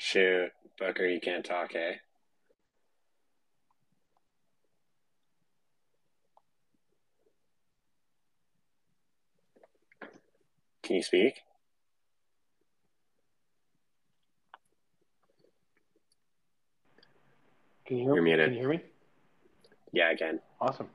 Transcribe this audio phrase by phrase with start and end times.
[0.00, 1.94] Shoot, Booker, you can't talk, eh?
[10.84, 11.34] Can you speak?
[17.86, 18.30] Can you hear You're me?
[18.30, 18.46] muted.
[18.46, 18.80] Can you hear me?
[19.92, 20.38] Yeah, again.
[20.60, 20.88] Awesome.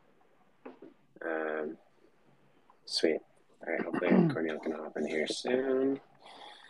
[1.26, 1.78] Um,
[2.86, 3.18] sweet.
[3.68, 6.00] All right, hopefully Corneile can hop in here soon.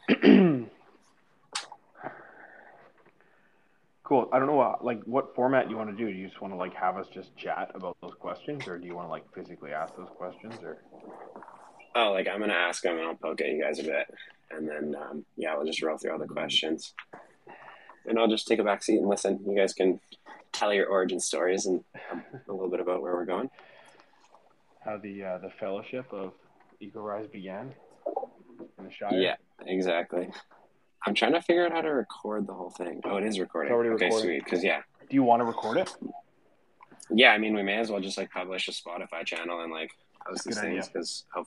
[4.04, 4.30] cool.
[4.32, 6.12] I don't know what like what format you want to do.
[6.12, 8.86] Do you just want to like have us just chat about those questions, or do
[8.88, 10.78] you want to like physically ask those questions, or
[11.96, 14.08] Oh, like I'm gonna ask them and I'll poke at you guys a bit,
[14.52, 16.94] and then um, yeah, we'll just roll through all the questions,
[18.08, 19.40] and I'll just take a back seat and listen.
[19.46, 20.00] You guys can
[20.52, 23.50] tell your origin stories and um, a little bit about where we're going.
[24.84, 26.34] how the uh, the fellowship of
[26.82, 27.74] Ecorise began
[28.80, 29.14] in the Shire?
[29.20, 29.36] Yeah,
[29.68, 30.30] exactly.
[31.06, 33.02] I'm trying to figure out how to record the whole thing.
[33.04, 33.72] Oh, it is recording.
[33.72, 34.28] It's already okay, recording.
[34.28, 34.44] sweet.
[34.46, 35.94] Because yeah, Do you want to record it?
[37.14, 37.32] yeah.
[37.32, 39.92] I mean, we may as well just like publish a Spotify channel and like
[40.26, 41.46] post Good these things because how.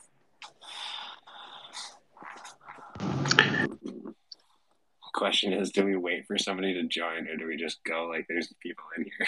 [5.14, 8.26] Question is, do we wait for somebody to join, or do we just go like
[8.28, 9.26] there's people in here?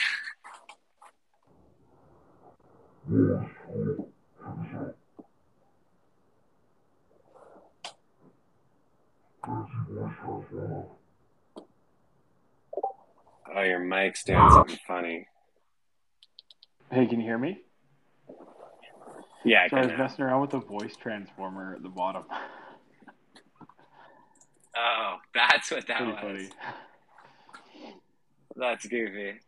[13.55, 15.27] Oh, your mic's doing something funny.
[16.93, 17.61] Hey, can you hear me?
[19.45, 22.25] Yeah, I Sorry, I was messing around with the voice transformer at the bottom.
[24.81, 26.21] Oh, that's what that Pretty was.
[26.23, 26.49] funny.
[28.55, 29.41] That's goofy.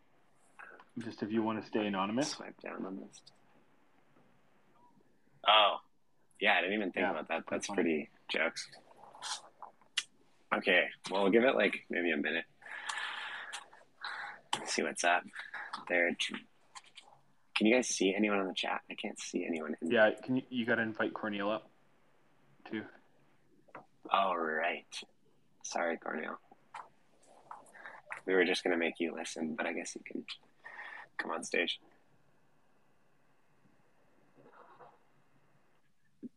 [0.99, 2.31] Just if you want to stay anonymous.
[2.31, 3.21] Swipe down on this.
[5.47, 5.77] Oh,
[6.41, 7.47] yeah, I didn't even think Yeah, about that.
[7.47, 8.67] pretty That's pretty jokes.
[10.55, 12.45] Okay, well, we'll give it like maybe a minute.
[14.65, 15.23] See what's up
[15.89, 16.11] there.
[17.57, 18.81] Can you guys see anyone on the chat?
[18.91, 19.77] I can't see anyone.
[19.81, 21.71] In Yeah, can you you got to invite Corneile up
[22.71, 22.83] too?
[24.11, 24.87] All right.
[25.63, 26.37] Sorry, Corneile.
[28.27, 30.25] We were just gonna make you listen, but I guess you can
[31.17, 31.79] come on stage.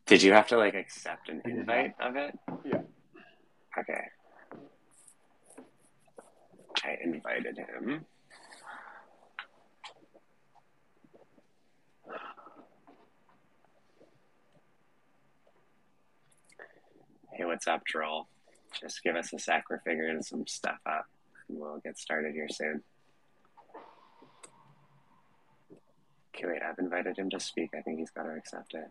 [0.06, 2.38] Did you have to like accept an invite of it?
[2.66, 2.82] Yeah.
[3.78, 4.02] Okay.
[6.84, 8.06] I invited him.
[17.32, 18.28] Hey, what's up, troll?
[18.80, 19.66] Just give us a sec.
[19.70, 21.06] We're figuring some stuff up,
[21.50, 22.84] and we'll get started here soon.
[26.36, 27.72] Okay, wait, I've invited him to speak.
[27.76, 28.88] I think he's got to accept it.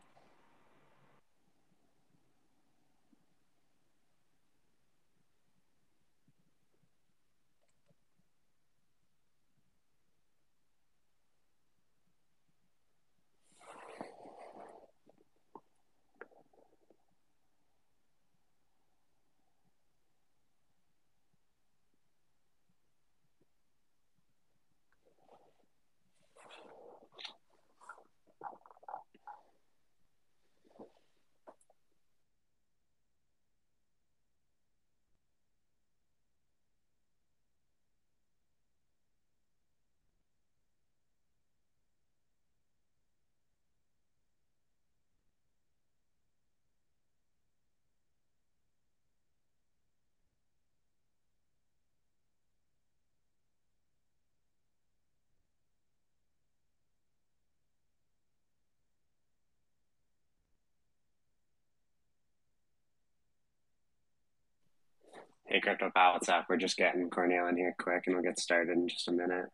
[65.47, 66.47] Hey, Crypto Pal, what's up?
[66.48, 69.47] We're just getting Corneile in here quick, and we'll get started in just a minute.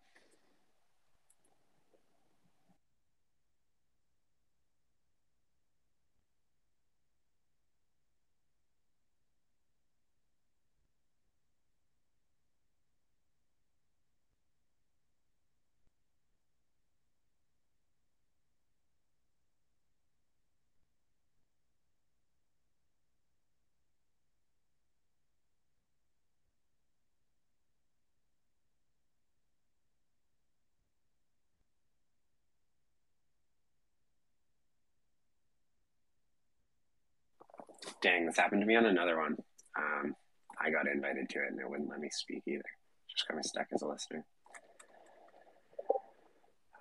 [38.00, 39.36] Dang, this happened to me on another one.
[39.76, 40.14] Um,
[40.60, 42.64] I got invited to it, and it wouldn't let me speak either.
[43.10, 44.24] Just got me stuck as a listener.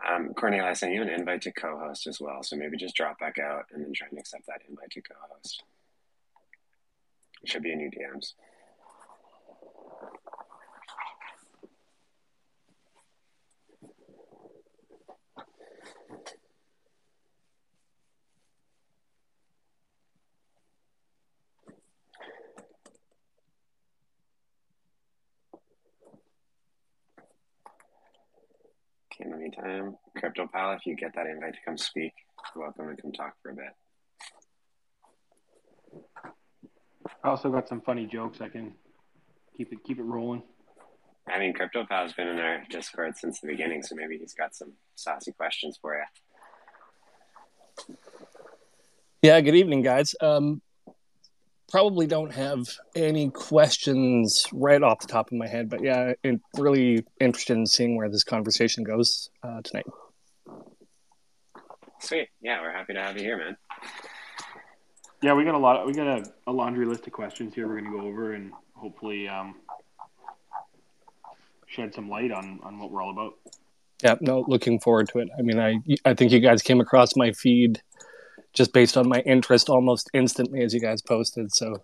[0.07, 3.19] Um, Corneile, I sent you an invite to co-host as well, so maybe just drop
[3.19, 5.63] back out and then try and accept that invite to co-host.
[7.41, 8.33] It should be in your DMs.
[29.47, 29.95] Anytime.
[30.17, 32.13] Crypto Pal, if you get that invite to come speak,
[32.55, 33.73] you're welcome to come talk for a bit.
[37.23, 38.41] I also got some funny jokes.
[38.41, 38.73] I can
[39.55, 40.43] keep it keep it rolling.
[41.27, 44.55] I mean, Crypto Pal's been in our Discord since the beginning, so maybe he's got
[44.55, 47.95] some saucy questions for you.
[49.21, 50.15] Yeah, good evening, guys.
[50.21, 50.61] Um,
[51.69, 52.65] probably don't have
[52.95, 57.65] any questions right off the top of my head, but yeah, I'm really interested in
[57.65, 59.85] seeing where this conversation goes uh, tonight.
[61.99, 62.29] Sweet.
[62.41, 63.57] Yeah, we're happy to have you here, man.
[65.21, 65.85] Yeah, we got a lot.
[65.85, 67.67] we got a, a, laundry list of questions here.
[67.67, 69.55] We're going to go over and hopefully um,
[71.65, 73.33] shed some light on on what we're all about.
[74.03, 75.29] Yeah, no, looking forward to it.
[75.37, 77.81] I mean, I I think you guys came across my feed
[78.53, 81.53] just based on my interest almost instantly as you guys posted.
[81.53, 81.83] So,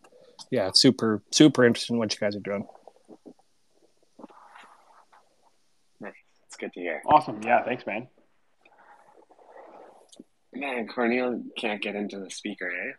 [0.50, 2.68] yeah, super super interested in what you guys are doing.
[6.00, 6.14] Nice,
[6.48, 7.02] it's good to hear.
[7.06, 8.08] Awesome, yeah, thanks, man.
[10.54, 12.94] Man, Corneile can't get into the speaker, eh?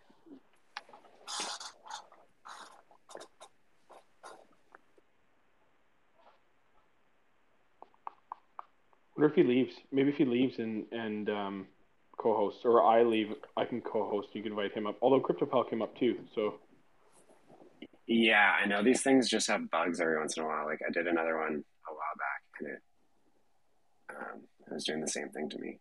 [9.15, 9.75] What if he leaves?
[9.93, 11.67] Maybe if he leaves and and um,
[12.25, 14.29] co-hosts, or I leave, I can co-host.
[14.33, 14.97] You can invite him up.
[15.03, 16.55] Although CryptoPal came up too, so.
[18.07, 20.65] Yeah, I know these things just have bugs every once in a while.
[20.65, 22.83] Like I did another one a while back, and it
[24.11, 25.79] um, it was doing the same thing to me.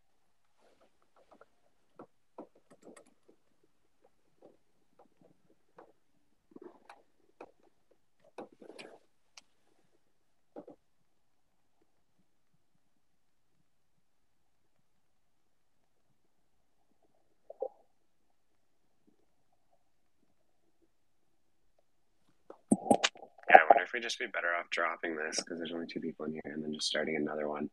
[23.94, 26.64] We just be better off dropping this because there's only two people in here and
[26.64, 27.70] then just starting another one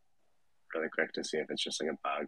[0.73, 2.27] really quick to see if it's just like a bug.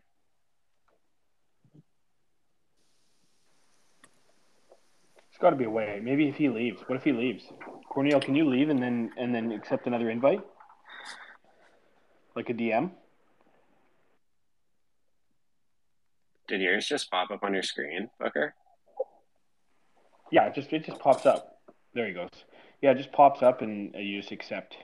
[5.32, 6.00] There's got to be a way.
[6.02, 6.82] Maybe if he leaves.
[6.88, 7.46] What if he leaves?
[7.92, 10.42] Corneile, can you leave and then and then accept another invite?
[12.36, 12.92] Like a DM?
[16.48, 18.54] Did yours just pop up on your screen, Booker?
[20.32, 21.62] Yeah, it just it just pops up.
[21.94, 22.30] There he goes.
[22.84, 24.76] Yeah, it just pops up and you just accept.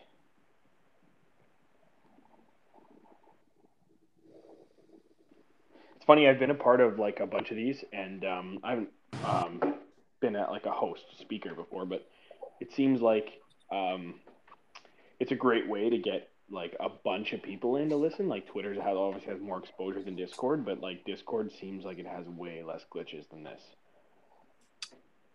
[5.97, 6.25] It's funny.
[6.25, 8.89] I've been a part of like a bunch of these, and um, I haven't
[9.25, 9.73] um,
[10.21, 12.07] been at like a host speaker before, but
[12.61, 14.13] it seems like um,
[15.19, 18.29] it's a great way to get like a bunch of people in to listen.
[18.29, 22.07] Like Twitter's has obviously has more exposure than Discord, but like Discord seems like it
[22.07, 23.61] has way less glitches than this.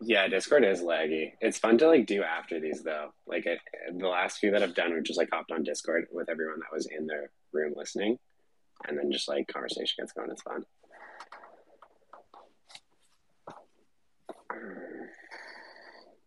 [0.06, 1.32] Yeah, Discord is laggy.
[1.40, 3.14] It's fun to like do after these though.
[3.26, 6.60] Like the last few that I've done, we've just like hopped on Discord with everyone
[6.60, 8.18] that was in the room listening,
[8.86, 10.30] and then just like conversation gets going.
[10.30, 10.64] It's fun.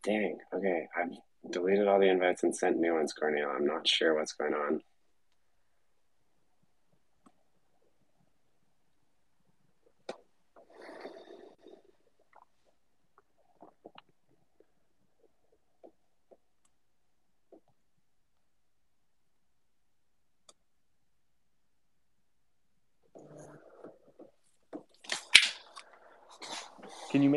[0.04, 0.40] Dang.
[0.56, 3.56] Okay, I've deleted all the invites and sent new ones, Corneile.
[3.56, 4.82] I'm not sure what's going on.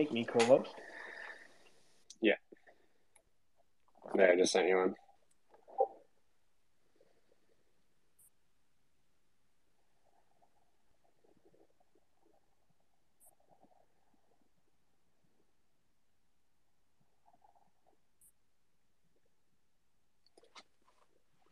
[0.00, 0.70] Make me co-host?
[2.22, 2.36] Yeah.
[4.14, 4.94] There, I just sent you one.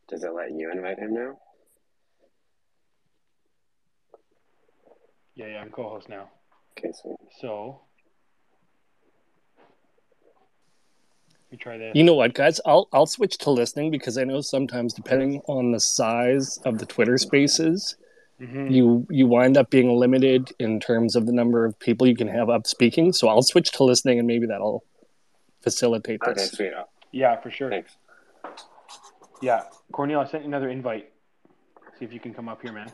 [0.08, 1.36] Does it let you invite him now?
[5.34, 6.30] Yeah, yeah, I'm co-host now.
[6.78, 7.16] Okay, sweet.
[7.42, 7.82] So
[11.50, 11.92] We try this.
[11.94, 12.60] You know what, guys?
[12.66, 16.84] I'll I'll switch to listening because I know sometimes depending on the size of the
[16.86, 17.96] Twitter spaces,
[18.40, 18.68] mm-hmm.
[18.68, 22.28] you you wind up being limited in terms of the number of people you can
[22.28, 23.12] have up speaking.
[23.12, 24.84] So I'll switch to listening, and maybe that'll
[25.62, 26.38] facilitate this.
[26.38, 26.72] Okay, sweet.
[27.12, 27.70] Yeah, for sure.
[27.70, 27.96] Thanks.
[29.40, 29.62] Yeah,
[29.92, 31.12] Corneile, I sent you another invite.
[31.98, 32.92] See if you can come up here, man.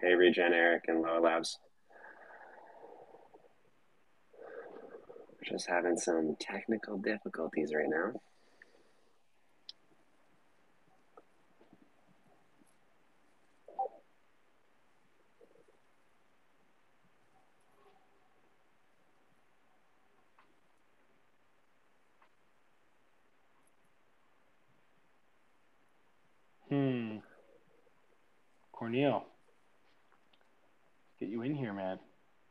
[0.00, 1.58] Hey, Regen, Eric, and Low Labs.
[5.40, 8.12] We're just having some technical difficulties right now.
[26.68, 27.16] Hmm.
[28.72, 29.24] Corneile,
[31.18, 31.98] get you in here, man.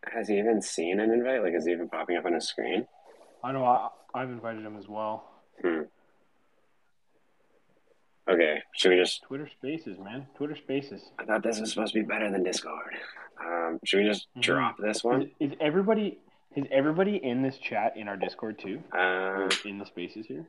[0.07, 1.43] Has he even seen an invite?
[1.43, 2.87] Like, is he even popping up on his screen?
[3.43, 5.29] I know I, I've invited him as well.
[5.61, 5.81] Hmm.
[8.29, 9.23] Okay, should we just?
[9.23, 10.27] Twitter Spaces, man.
[10.35, 11.01] Twitter Spaces.
[11.17, 12.95] I thought this was supposed to be better than Discord.
[13.43, 14.41] Um, should we just Mhm.
[14.41, 15.31] drop this one?
[15.39, 16.19] is everybody
[16.55, 18.81] is everybody in this chat in our Discord too?
[18.91, 20.45] Uh, in the spaces here?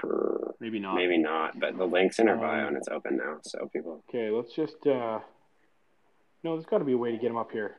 [0.00, 0.94] per- Maybe not.
[0.94, 4.02] maybe not, but the link's in our bio Um, and it's open now, so people.
[4.08, 4.84] Okay, let's just.
[4.86, 5.20] uh
[6.44, 7.76] No, there's got to be a way to get him up here.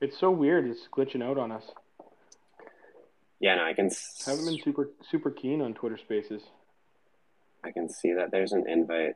[0.00, 0.66] It's so weird.
[0.66, 1.64] It's glitching out on us.
[3.38, 3.86] Yeah, no, I can.
[3.86, 6.42] s- Haven't been super super keen on Twitter Spaces.
[7.64, 9.14] I can see that there's an invite.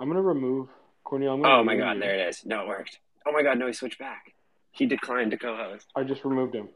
[0.00, 0.68] I'm gonna remove
[1.06, 1.34] Corneile.
[1.34, 2.00] I'm gonna Oh my god, you.
[2.00, 2.44] there it is.
[2.46, 2.98] No, it worked.
[3.26, 4.34] Oh my god, no, he switched back.
[4.72, 5.86] He declined to co-host.
[5.94, 6.68] I just removed him.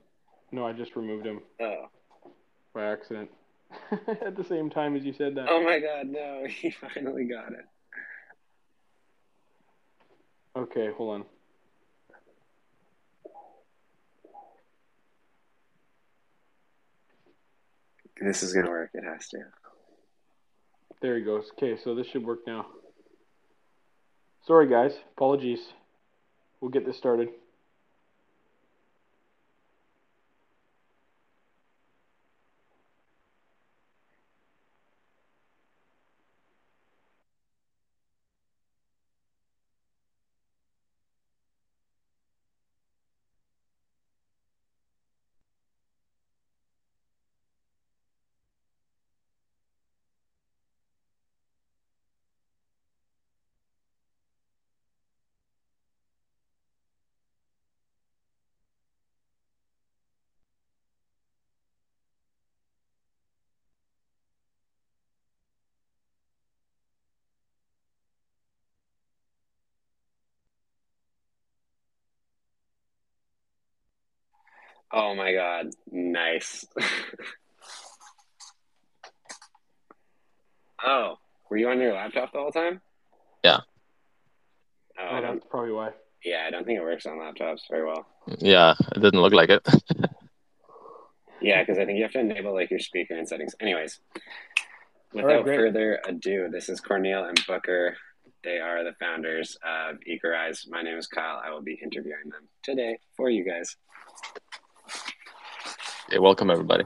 [0.52, 1.86] No, I just removed him Oh.
[2.75, 3.30] by accident.
[4.25, 5.46] At the same time as you said that.
[5.48, 7.64] Oh my god, no, he finally got it.
[10.56, 11.25] Okay, hold on.
[18.20, 18.90] This is gonna work.
[18.94, 19.38] It has to.
[21.00, 21.50] There he goes.
[21.52, 22.66] Okay, so this should work now.
[24.46, 24.92] Sorry, guys.
[25.16, 25.61] Apologies.
[26.61, 27.28] We'll get this started.
[74.92, 76.64] Oh my god, nice.
[80.84, 81.16] oh,
[81.50, 82.80] were you on your laptop the whole time?
[83.44, 83.60] Yeah.
[84.98, 85.90] Oh, I don't, that's probably why.
[86.24, 88.06] yeah, I don't think it works on laptops very well.
[88.38, 89.66] Yeah, it didn't look like it.
[91.40, 93.54] Yeah, because I think you have to enable like your speaker and settings.
[93.60, 94.00] Anyways,
[95.12, 95.56] without great.
[95.56, 97.96] further ado, this is Corneile and Booker.
[98.42, 100.68] They are the founders of Ecorise.
[100.68, 101.40] My name is Kyle.
[101.44, 103.76] I will be interviewing them today for you guys.
[106.08, 106.84] Yeah, welcome everybody.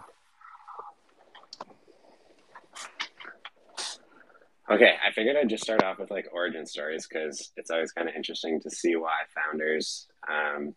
[4.70, 8.08] Okay, I figured I'd just start off with like origin stories because it's always kind
[8.08, 10.74] of interesting to see why founders um,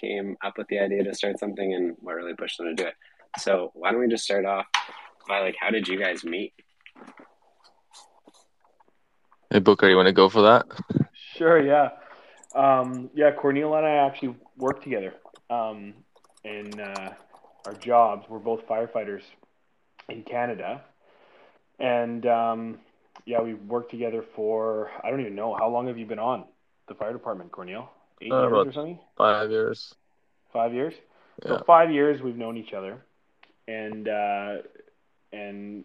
[0.00, 2.88] came up with the idea to start something and what really pushed them to do
[2.88, 2.94] it.
[3.40, 4.66] So why don't we just start off
[5.26, 6.52] by like, how did you guys meet?
[9.50, 10.66] Hey Booker, you want to go for that?
[11.34, 11.88] Sure, yeah.
[12.54, 15.14] Um, yeah, Corneile and I actually worked together
[15.48, 15.94] um,
[16.44, 17.14] in uh,
[17.66, 18.26] our jobs.
[18.28, 19.22] We're both firefighters
[20.08, 20.82] in Canada.
[21.78, 22.78] And um,
[23.24, 26.44] yeah, we worked together for, I don't even know, how long have you been on
[26.88, 27.88] the fire department, Corneile?
[28.20, 28.98] Eight Uh, years or something?
[29.16, 29.94] Five years.
[30.52, 30.94] Five years?
[31.42, 31.58] Yeah.
[31.58, 33.02] So five years we've known each other,
[33.66, 34.56] and uh,
[35.32, 35.84] and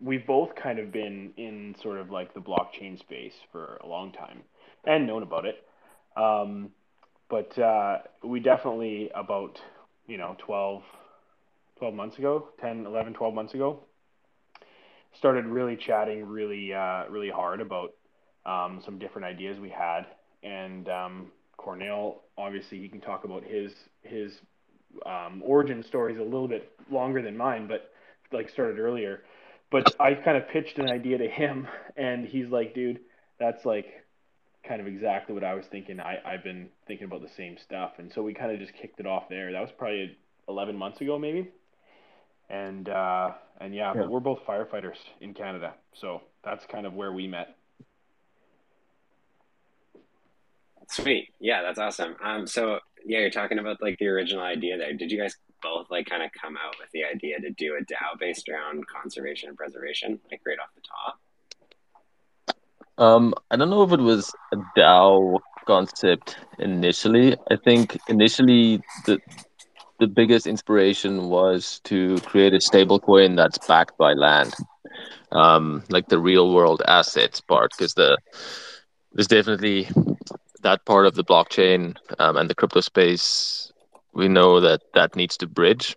[0.00, 4.10] we've both kind of been in sort of like the blockchain space for a long
[4.10, 4.42] time
[4.84, 5.64] and known about it.
[6.16, 6.70] Um,
[7.28, 9.60] but uh, we definitely about
[10.06, 10.82] you know 12,
[11.78, 13.80] 12 months ago, 10, 11, 12 months ago,
[15.18, 17.94] started really chatting really uh, really hard about
[18.46, 20.02] um, some different ideas we had,
[20.42, 24.32] and um, Corneile obviously he can talk about his his
[25.06, 27.90] um, origin stories a little bit longer than mine, but
[28.32, 29.22] like started earlier.
[29.70, 33.00] But I kind of pitched an idea to him, and he's like, "Dude,
[33.38, 34.03] that's like
[34.66, 36.00] kind of exactly what I was thinking.
[36.00, 39.00] I I've been thinking about the same stuff." And so we kind of just kicked
[39.00, 39.52] it off there.
[39.52, 40.16] That was probably
[40.48, 41.48] 11 months ago, maybe.
[42.50, 44.02] And uh, and yeah, Yeah.
[44.02, 47.56] but we're both firefighters in Canada, so that's kind of where we met.
[50.88, 51.32] Sweet.
[51.40, 52.16] Yeah, that's awesome.
[52.22, 54.92] Um, so yeah, you're talking about like the original idea there.
[54.92, 57.84] Did you guys both like kind of come out with the idea to do a
[57.84, 61.18] DAO based around conservation and preservation, like right off the top?
[62.98, 67.36] Um, I don't know if it was a DAO concept initially.
[67.50, 69.18] I think initially the
[70.00, 74.52] the biggest inspiration was to create a stablecoin that's backed by land,
[75.32, 78.16] um, like the real world assets part, because the
[79.12, 79.88] there's definitely
[80.62, 83.72] that part of the blockchain um, and the crypto space.
[84.12, 85.96] We know that that needs to bridge,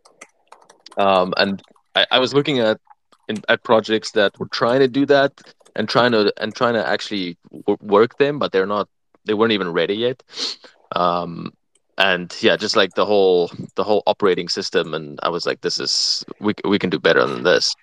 [0.97, 1.61] um, and
[1.95, 2.79] I, I was looking at
[3.27, 5.33] in, at projects that were trying to do that
[5.77, 7.37] and trying to and trying to actually
[7.79, 8.89] work them, but they're not
[9.25, 10.23] they weren't even ready yet.
[10.95, 11.53] Um,
[11.97, 15.79] and yeah, just like the whole the whole operating system, and I was like, this
[15.79, 17.73] is we we can do better than this.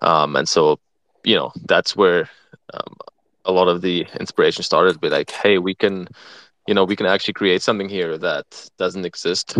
[0.00, 0.80] Um, and so,
[1.24, 2.28] you know, that's where
[2.74, 2.96] um,
[3.44, 5.00] a lot of the inspiration started.
[5.00, 6.08] Be like, hey, we can,
[6.66, 9.58] you know, we can actually create something here that doesn't exist.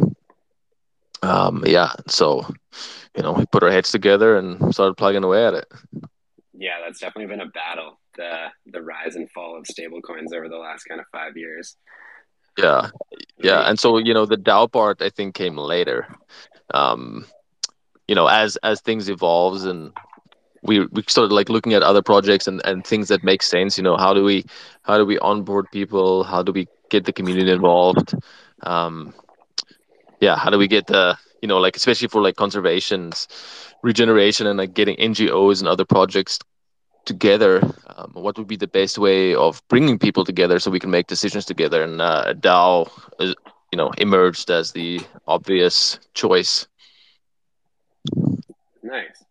[1.22, 2.46] Um, yeah, so
[3.16, 5.66] you know, we put our heads together and started plugging away at it.
[6.54, 7.98] Yeah, that's definitely been a battle.
[8.16, 11.76] The the rise and fall of stablecoins over the last kind of five years.
[12.58, 12.90] Yeah,
[13.38, 16.06] yeah, and so you know, the DAO part I think came later.
[16.74, 17.26] Um,
[18.06, 19.92] you know, as as things evolves and
[20.62, 23.76] we we started like looking at other projects and, and things that make sense.
[23.76, 24.44] You know, how do we
[24.82, 26.24] how do we onboard people?
[26.24, 28.14] How do we get the community involved?
[28.62, 29.14] Um,
[30.20, 33.28] yeah, how do we get the you know like especially for like conservations,
[33.82, 36.38] regeneration, and like getting NGOs and other projects
[37.04, 40.90] together um, what would be the best way of bringing people together so we can
[40.90, 43.34] make decisions together and uh, dao is,
[43.72, 46.66] you know emerged as the obvious choice?
[48.82, 49.24] Nice.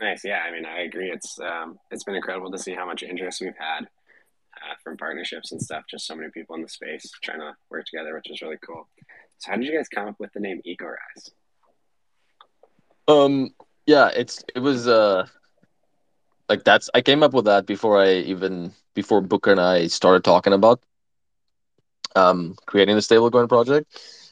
[0.00, 0.24] Nice.
[0.24, 1.10] Yeah i mean i agree.
[1.10, 5.52] It's um, it's been incredible to see how much interest we've had uh, from partnerships
[5.52, 5.84] and stuff.
[5.90, 8.88] Just so many people in the space trying to work together which is really cool.
[9.38, 11.30] So how did you guys come up with the name EcoRise
[13.08, 13.50] um
[13.86, 15.26] yeah it's it was uh
[16.48, 20.24] like that's I came up with that before I even before Booker and I started
[20.24, 20.80] talking about
[22.16, 23.86] um creating the stablecoin project,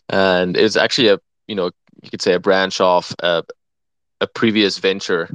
[0.09, 1.70] and it's actually a you know
[2.02, 3.42] you could say a branch off a,
[4.20, 5.28] a previous venture,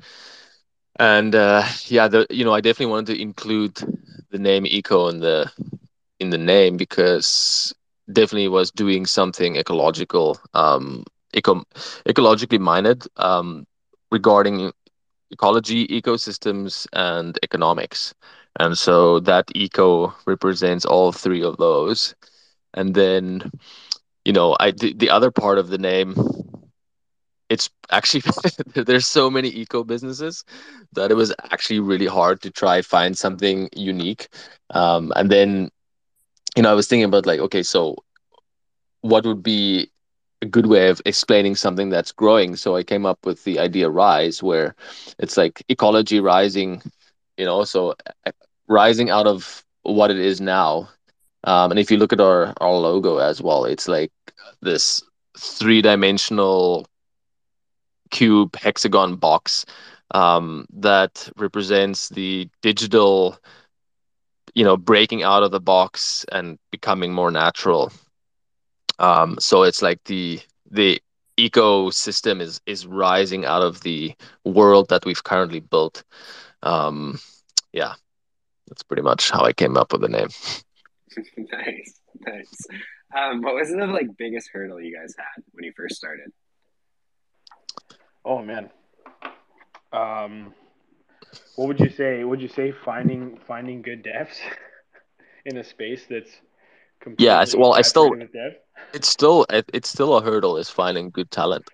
[1.00, 3.78] and uh, yeah the you know I definitely wanted to include
[4.32, 5.52] the name eco in the
[6.20, 7.74] in the name because
[8.12, 11.04] definitely was doing something ecological um
[11.36, 11.64] eco
[12.08, 13.66] ecologically minded um
[14.12, 14.72] regarding
[15.32, 18.14] ecology, ecosystems, and economics.
[18.60, 22.16] And so that eco represents all three of those.
[22.74, 23.52] And then,
[24.26, 26.16] you know, I the, the other part of the name,
[27.50, 28.24] it's actually
[28.76, 30.44] there's so many eco businesses
[30.94, 34.28] that it was actually really hard to try find something unique.
[34.72, 35.70] Um, and then,
[36.56, 37.98] you know, I was thinking about like, okay, so
[39.02, 39.90] what would be
[40.46, 42.56] a good way of explaining something that's growing.
[42.56, 44.76] So I came up with the idea rise, where
[45.20, 46.82] it's like ecology rising,
[47.38, 48.32] you know, so uh,
[48.68, 50.90] rising out of what it is now.
[51.44, 54.12] Um, and if you look at our, our logo as well, it's like
[54.62, 55.04] this
[55.38, 56.88] three dimensional
[58.12, 59.66] cube hexagon box
[60.14, 63.38] um, that represents the digital,
[64.54, 67.92] you know, breaking out of the box and becoming more natural.
[69.00, 71.02] Um, so it's like the the
[71.38, 76.04] ecosystem is is rising out of the world that we've currently built.
[76.64, 77.20] Um,
[77.74, 77.94] yeah,
[78.68, 80.30] that's pretty much how I came up with the name.
[81.38, 82.68] nice, nice.
[83.16, 86.32] Um, what was the like biggest hurdle you guys had when you first started?
[88.24, 88.70] Oh man.
[89.94, 90.54] Um,
[91.56, 92.24] what would you say?
[92.24, 94.38] Would you say finding finding good devs
[95.46, 96.32] in a space that's
[97.18, 98.16] yeah well i still
[98.94, 101.70] it's still it's still a hurdle is finding good talent.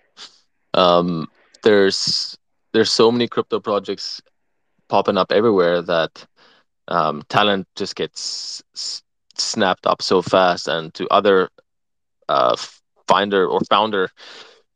[0.74, 1.28] Um
[1.62, 2.36] there's
[2.72, 4.20] there's so many crypto projects
[4.88, 6.26] popping up everywhere that
[6.88, 9.02] um, talent just gets s-
[9.36, 10.68] snapped up so fast.
[10.68, 11.48] And to other
[12.28, 12.56] uh,
[13.08, 14.10] finder or founder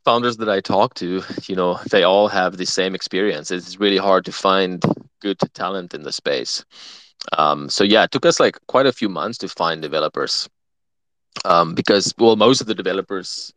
[0.04, 3.50] founders that i talk to you know they all have the same experience.
[3.50, 4.82] It's really hard to find
[5.20, 6.64] good talent in the space
[7.32, 10.48] um, so yeah, it took us like quite a few months to find developers.
[11.44, 13.52] Um, because well, most of the developers,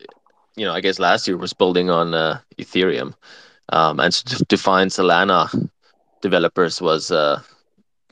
[0.55, 3.13] you know, I guess last year was building on uh, Ethereum,
[3.69, 5.69] um, and so to find Solana
[6.21, 7.41] developers was uh,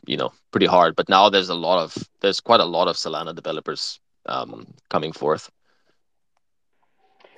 [0.05, 0.95] you know pretty hard.
[0.95, 5.11] But now there's a lot of there's quite a lot of Solana developers um, coming
[5.11, 5.49] forth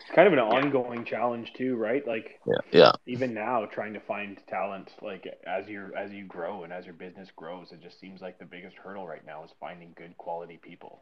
[0.09, 2.05] kind of an ongoing challenge too, right?
[2.05, 2.91] Like yeah, yeah.
[3.05, 6.93] Even now, trying to find talent, like as you as you grow and as your
[6.93, 10.59] business grows, it just seems like the biggest hurdle right now is finding good quality
[10.61, 11.01] people.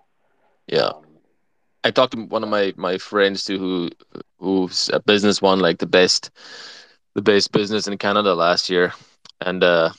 [0.67, 0.87] Yeah.
[0.87, 1.05] Um,
[1.83, 3.89] I talked to one of my my friends too, who
[4.39, 6.31] who's a business won like the best
[7.13, 8.93] the best business in Canada last year,
[9.41, 9.91] and uh,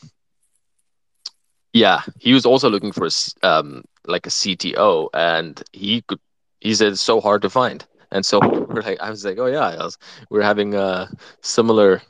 [1.73, 6.21] yeah, he was also looking for a, um like a CTO, and he could
[6.61, 9.47] he said it's so hard to find and so we're like i was like oh
[9.47, 9.77] yeah.
[9.77, 9.99] Was,
[10.31, 11.09] we're having a
[11.42, 12.03] similar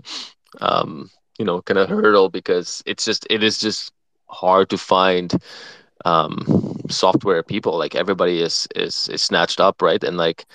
[0.60, 3.92] um you know kind of hurdle because it's just it is just
[4.28, 5.32] hard to find
[6.04, 7.78] um software people.
[7.78, 10.02] Like everybody is is is snatched up right?
[10.02, 10.46] And like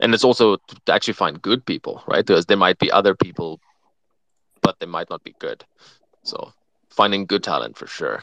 [0.00, 2.24] and it's also to actually find good people right?
[2.24, 3.60] Because there might be other people
[4.62, 5.64] but they might not be good.
[6.24, 6.52] So
[6.90, 8.22] finding good talent for sure.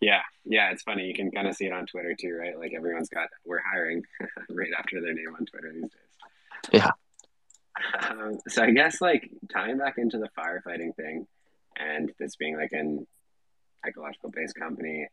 [0.00, 1.04] Yeah, yeah, it's funny.
[1.04, 2.58] You can kind of see it on Twitter too, right?
[2.58, 4.02] Like everyone's got we're hiring
[4.50, 6.82] right after their name on Twitter these days.
[6.82, 6.90] Yeah.
[8.08, 11.26] Um, so I guess like tying back into the firefighting thing,
[11.76, 13.06] and this being like an
[13.86, 15.08] ecological based company,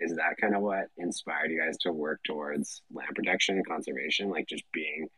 [0.00, 4.30] is that kind of what inspired you guys to work towards land protection and conservation,
[4.30, 5.08] like just being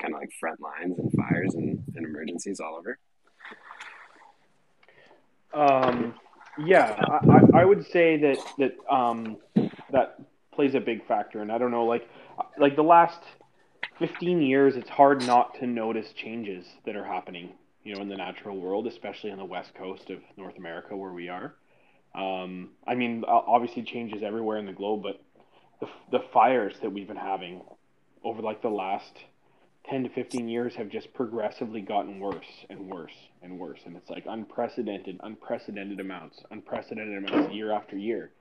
[0.00, 2.98] kind of like front lines and fires and, and emergencies all over?
[5.54, 6.14] Um,
[6.64, 9.36] yeah, I, I would say that that um,
[9.90, 10.18] that
[10.52, 12.08] plays a big factor, and I don't know, like
[12.58, 13.20] like the last
[13.98, 17.52] fifteen years, it's hard not to notice changes that are happening,
[17.84, 21.12] you know, in the natural world, especially on the west coast of North America where
[21.12, 21.54] we are.
[22.14, 25.22] Um, I mean, obviously changes everywhere in the globe, but
[25.80, 27.60] the the fires that we've been having
[28.24, 29.12] over like the last
[29.88, 33.80] 10 to 15 years have just progressively gotten worse and worse and worse.
[33.84, 38.32] And it's like unprecedented, unprecedented amounts, unprecedented amounts year after year.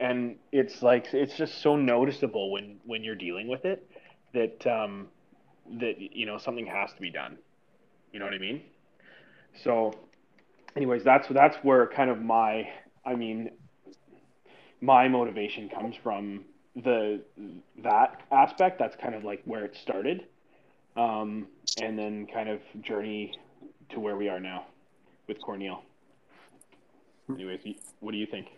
[0.00, 3.88] And it's like, it's just so noticeable when, when you're dealing with it
[4.34, 5.08] that, um,
[5.78, 7.38] that, you know, something has to be done.
[8.12, 8.62] You know what I mean?
[9.62, 9.92] So
[10.76, 12.68] anyways, that's, that's where kind of my,
[13.04, 13.50] I mean,
[14.80, 16.44] my motivation comes from
[16.74, 17.20] the,
[17.82, 18.78] that aspect.
[18.78, 20.26] That's kind of like where it started
[20.98, 21.46] um,
[21.80, 23.34] and then kind of journey
[23.90, 24.66] to where we are now
[25.28, 25.80] with Corneile.
[27.30, 27.60] Anyways,
[28.00, 28.48] what do you think?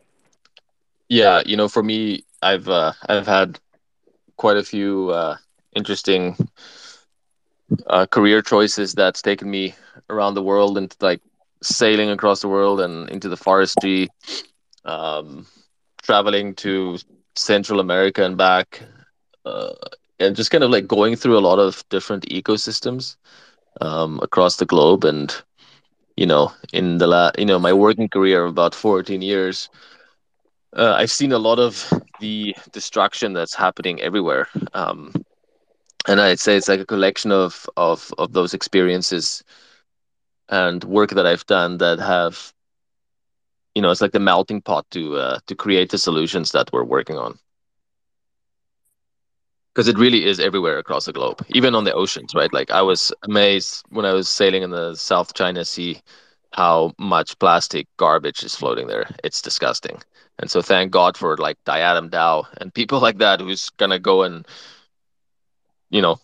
[1.09, 3.59] Yeah, you know, for me, I've uh, I've had
[4.37, 5.37] quite a few uh,
[5.75, 6.37] interesting
[7.87, 9.75] uh, career choices that's taken me
[10.09, 11.21] around the world and like
[11.63, 14.09] sailing across the world and into the forestry,
[14.85, 15.47] um,
[16.03, 16.99] traveling to
[17.37, 18.83] Central America and back,
[19.45, 19.73] uh,
[20.21, 23.17] and just kind of like going through a lot of different ecosystems
[23.81, 25.05] um, across the globe.
[25.05, 25.35] And
[26.17, 29.71] you know in the la- you know my working career of about 14 years
[30.77, 34.49] uh, i've seen a lot of the destruction that's happening everywhere.
[34.75, 35.13] Um,
[36.09, 39.43] and i'd say it's like a collection of of of those experiences
[40.49, 42.53] and work that i've done that have
[43.75, 46.85] you know it's like the melting pot to uh, to create the solutions that we're
[46.85, 47.39] working on
[49.75, 52.53] because it really is everywhere across the globe, even on the oceans, right?
[52.53, 56.01] Like I was amazed when I was sailing in the South China Sea
[56.53, 59.09] how much plastic garbage is floating there.
[59.23, 59.99] It's disgusting.
[60.39, 64.23] And so thank God for like Diadem DAO and people like that who's gonna go
[64.23, 64.47] and
[65.91, 66.19] you know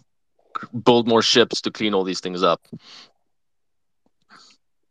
[0.85, 2.61] build more ships to clean all these things up.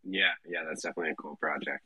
[0.04, 1.84] Yeah, yeah, that's definitely a cool project.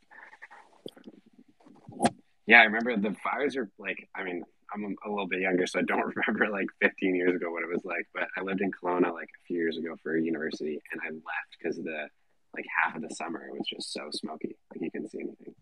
[2.45, 5.79] Yeah, I remember the fires are like I mean I'm a little bit younger, so
[5.79, 8.08] I don't remember like 15 years ago what it was like.
[8.13, 11.58] But I lived in Kelowna like a few years ago for university, and I left
[11.58, 12.08] because the
[12.55, 15.55] like half of the summer it was just so smoky, like you couldn't see anything.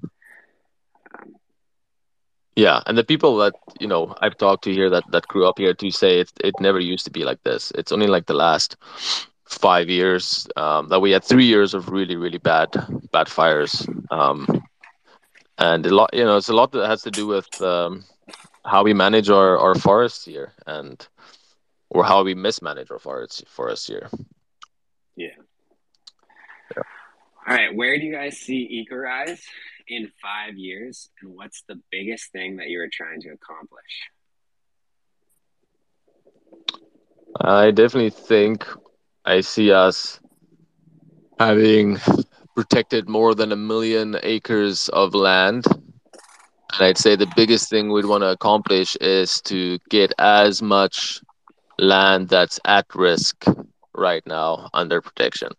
[1.19, 1.35] Um,
[2.55, 5.59] yeah, and the people that you know I've talked to here that that grew up
[5.59, 7.71] here to say it it never used to be like this.
[7.75, 8.77] It's only like the last
[9.45, 12.69] five years um, that we had three years of really really bad
[13.11, 13.87] bad fires.
[14.11, 14.63] Um,
[15.59, 18.03] and a lot, you know, it's a lot that has to do with um,
[18.67, 21.07] how we manage our, our forests here and
[21.89, 24.09] or how we mismanage our forests forests here.
[25.15, 25.27] Yeah.
[26.75, 26.83] yeah.
[27.47, 27.73] All right.
[27.73, 29.41] Where do you guys see EcoRise
[29.87, 34.11] in five years, and what's the biggest thing that you are trying to accomplish?
[37.39, 38.65] I definitely think
[39.23, 40.19] I see us
[41.39, 41.99] having
[42.53, 45.65] protected more than a million acres of land
[46.73, 51.21] and I'd say the biggest thing we'd want to accomplish is to get as much
[51.79, 53.45] land that's at risk
[53.95, 55.51] right now under protection,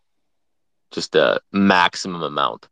[0.90, 2.68] just the maximum amount.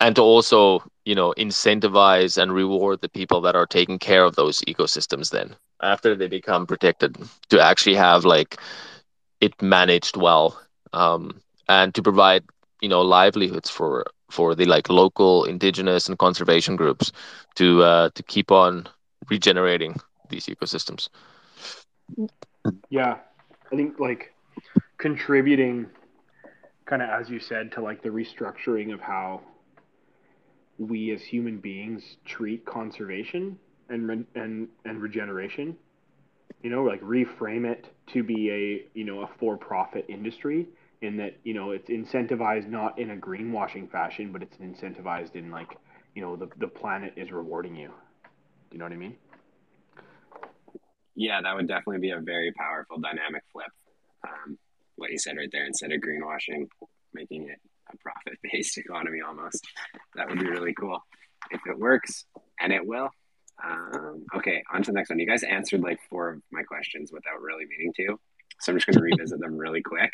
[0.00, 4.36] And to also, you know, incentivize and reward the people that are taking care of
[4.36, 7.16] those ecosystems then after they become protected
[7.50, 8.56] to actually have like
[9.40, 10.58] it managed well
[10.92, 12.44] um, and to provide,
[12.80, 17.12] you know, livelihoods for for the like local indigenous and conservation groups
[17.54, 18.88] to uh, to keep on
[19.30, 19.96] regenerating
[20.28, 21.08] these ecosystems.
[22.90, 23.18] Yeah,
[23.72, 24.34] I think like
[24.98, 25.86] contributing,
[26.86, 29.42] kind of as you said, to like the restructuring of how
[30.78, 35.76] we as human beings treat conservation and and and regeneration.
[36.62, 40.66] You know, like reframe it to be a you know a for-profit industry
[41.00, 45.50] in that you know it's incentivized not in a greenwashing fashion, but it's incentivized in
[45.50, 45.76] like
[46.14, 47.88] you know the the planet is rewarding you.
[47.88, 49.16] Do you know what I mean?
[51.14, 53.70] Yeah, that would definitely be a very powerful dynamic flip.
[54.26, 54.58] Um,
[54.96, 56.68] what you said right there, instead of greenwashing,
[57.12, 57.58] making it
[57.92, 59.66] a profit based economy almost.
[60.14, 60.98] That would be really cool.
[61.50, 62.24] If it works,
[62.60, 63.10] and it will.
[63.64, 65.18] Um, okay, on to the next one.
[65.18, 68.20] You guys answered like four of my questions without really meaning to,
[68.60, 70.12] so I'm just going to revisit them really quick.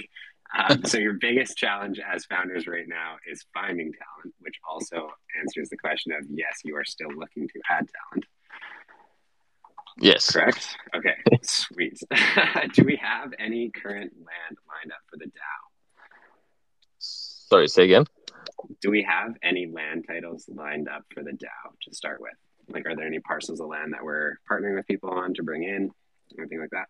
[0.57, 5.69] Um, so your biggest challenge as founders right now is finding talent, which also answers
[5.69, 8.27] the question of yes, you are still looking to add talent.
[9.99, 10.31] Yes.
[10.31, 10.77] Correct.
[10.95, 11.14] Okay.
[11.43, 11.99] Sweet.
[12.75, 15.61] Do we have any current land lined up for the DAO?
[16.99, 18.07] Sorry, say again.
[18.81, 22.33] Do we have any land titles lined up for the DAO to start with?
[22.69, 25.64] Like, are there any parcels of land that we're partnering with people on to bring
[25.64, 25.90] in,
[26.38, 26.87] anything like that?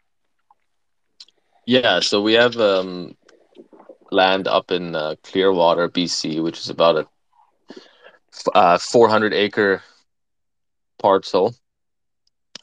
[1.67, 3.17] Yeah, so we have um,
[4.15, 7.07] land up in uh, Clearwater, BC, which is about a
[8.55, 9.83] uh, 400 acre
[10.99, 11.55] parcel.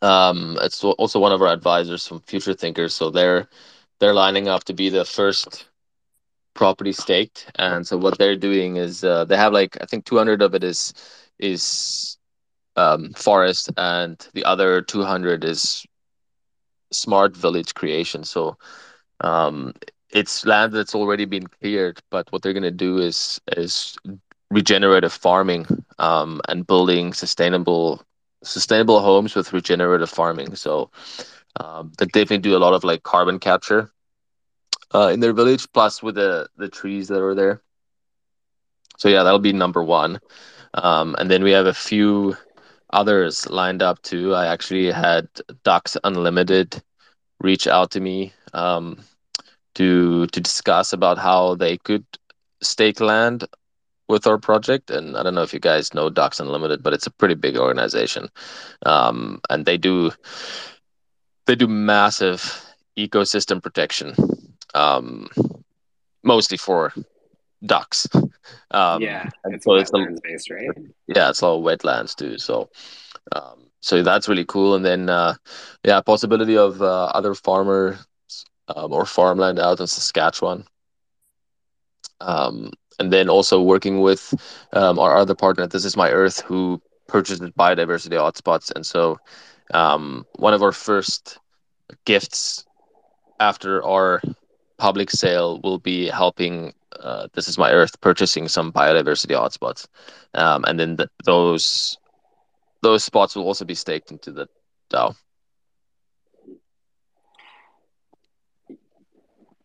[0.01, 3.47] Um, it's also one of our advisors from Future Thinkers, so they're
[3.99, 5.67] they're lining up to be the first
[6.55, 7.51] property staked.
[7.55, 10.63] And so what they're doing is uh, they have like I think 200 of it
[10.63, 10.93] is
[11.39, 12.17] is
[12.75, 15.85] um, forest, and the other 200 is
[16.91, 18.23] smart village creation.
[18.23, 18.57] So
[19.21, 19.73] um,
[20.13, 23.97] it's land that's already been cleared, but what they're going to do is is
[24.49, 25.65] regenerative farming
[25.99, 28.01] um, and building sustainable
[28.43, 30.55] sustainable homes with regenerative farming.
[30.55, 30.89] So
[31.59, 33.91] um, they definitely do a lot of like carbon capture
[34.93, 37.61] uh, in their village, plus with the the trees that are there.
[38.97, 40.19] So yeah, that'll be number one,
[40.73, 42.35] um, and then we have a few
[42.91, 44.33] others lined up too.
[44.35, 45.27] I actually had
[45.63, 46.81] Ducks Unlimited
[47.39, 48.97] reach out to me um,
[49.75, 52.05] to to discuss about how they could
[52.61, 53.45] stake land
[54.07, 54.91] with our project.
[54.91, 57.57] And I don't know if you guys know Ducks Unlimited, but it's a pretty big
[57.57, 58.29] organization,
[58.85, 60.11] um, and they do
[61.47, 62.65] they do massive
[62.97, 64.15] ecosystem protection,
[64.73, 65.27] um,
[66.23, 66.93] mostly for
[67.65, 68.07] ducks.
[68.71, 70.69] Um, yeah, it's so wetlands it's a, based, right?
[71.07, 72.37] Yeah, it's all wetlands too.
[72.37, 72.69] So,
[73.31, 74.75] um, so that's really cool.
[74.75, 75.35] And then, uh,
[75.83, 77.97] yeah, possibility of uh, other farmers
[78.75, 80.65] um, or farmland out in Saskatchewan.
[82.19, 84.33] Um, and then also working with
[84.73, 88.71] um, our other partner, This Is My Earth, who purchased biodiversity hotspots.
[88.75, 89.17] And so,
[89.73, 91.39] um, one of our first
[92.05, 92.65] gifts
[93.39, 94.21] after our
[94.77, 99.87] public sale will be helping uh, This Is My Earth purchasing some biodiversity hotspots,
[100.33, 101.97] um, and then the, those
[102.81, 104.47] those spots will also be staked into the
[104.89, 105.15] DAO.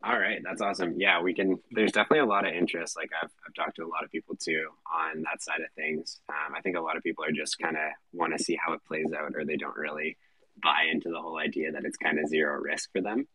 [0.06, 0.94] All right, that's awesome.
[1.00, 1.58] Yeah, we can.
[1.72, 2.96] There's definitely a lot of interest.
[2.96, 6.20] Like I've, I've talked to a lot of people too on that side of things.
[6.28, 8.72] Um, I think a lot of people are just kind of want to see how
[8.74, 10.16] it plays out, or they don't really
[10.62, 13.26] buy into the whole idea that it's kind of zero risk for them.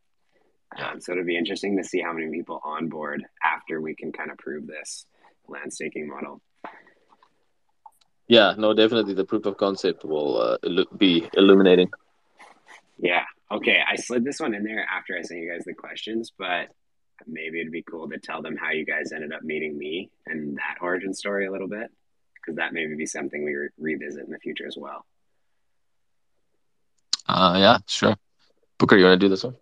[0.77, 4.13] Um, so it'll be interesting to see how many people on board after we can
[4.13, 5.05] kind of prove this
[5.49, 6.41] land staking model.
[8.29, 11.89] Yeah, no, definitely the proof of concept will uh, be illuminating.
[12.97, 16.31] Yeah, Okay, I slid this one in there after I sent you guys the questions,
[16.37, 16.69] but
[17.27, 20.55] maybe it'd be cool to tell them how you guys ended up meeting me and
[20.55, 21.91] that origin story a little bit,
[22.35, 25.05] because that maybe be something we re- revisit in the future as well.
[27.27, 28.15] Uh, yeah, sure.
[28.77, 29.55] Booker, you want to do this one?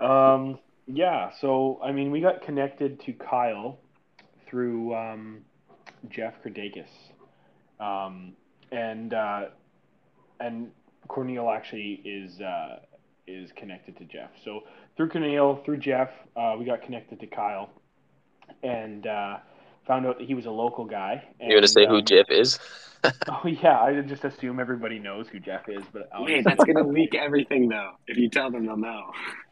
[0.00, 1.30] Um, yeah.
[1.40, 3.78] So, I mean, we got connected to Kyle
[4.48, 5.42] through um,
[6.08, 6.88] Jeff Kirdeikis,
[7.78, 8.32] um,
[8.72, 9.46] and uh,
[10.40, 10.72] and
[11.10, 12.80] Corneile actually is uh,
[13.26, 14.30] is connected to Jeff.
[14.44, 14.60] So
[14.96, 17.70] through Corneile, through Jeff, uh, we got connected to Kyle,
[18.62, 19.38] and uh,
[19.86, 21.24] found out that he was a local guy.
[21.40, 22.58] you want to say um, who Jeff is?
[23.28, 27.14] oh yeah, I just assume everybody knows who Jeff is, but wait, that's gonna leak
[27.14, 27.92] everything though.
[28.06, 29.10] If you tell them, they'll know.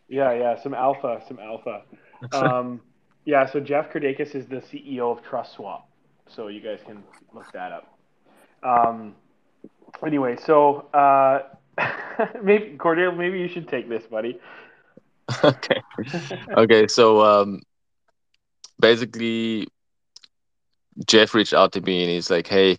[0.08, 1.82] Yeah, yeah, some alpha, some alpha.
[2.32, 2.80] Um,
[3.24, 5.82] yeah, so Jeff Kirdeikis is the CEO of TrustSwap,
[6.26, 7.02] so you guys can
[7.34, 7.98] look that up.
[8.62, 9.14] Um,
[10.04, 11.42] anyway, so uh,
[12.42, 14.38] maybe Cordell, maybe you should take this, buddy.
[15.44, 15.82] okay.
[16.56, 16.86] okay.
[16.88, 17.62] So um,
[18.80, 19.68] basically,
[21.06, 22.78] Jeff reached out to me and he's like, "Hey,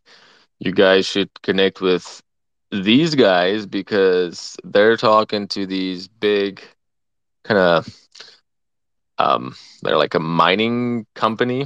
[0.60, 2.22] you guys should connect with
[2.72, 6.62] these guys because they're talking to these big
[7.44, 7.98] kind of
[9.18, 11.66] um, they're like a mining company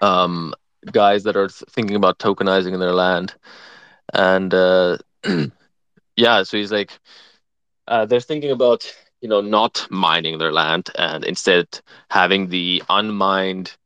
[0.00, 0.54] um,
[0.92, 3.34] guys that are thinking about tokenizing their land
[4.12, 4.98] and uh,
[6.16, 6.98] yeah, so he's like,
[7.88, 11.66] uh, they're thinking about you know not mining their land and instead
[12.10, 13.76] having the unmined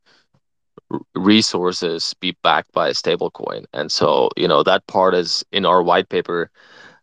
[1.15, 3.65] resources be backed by a stable coin.
[3.73, 6.51] And so you know that part is in our white paper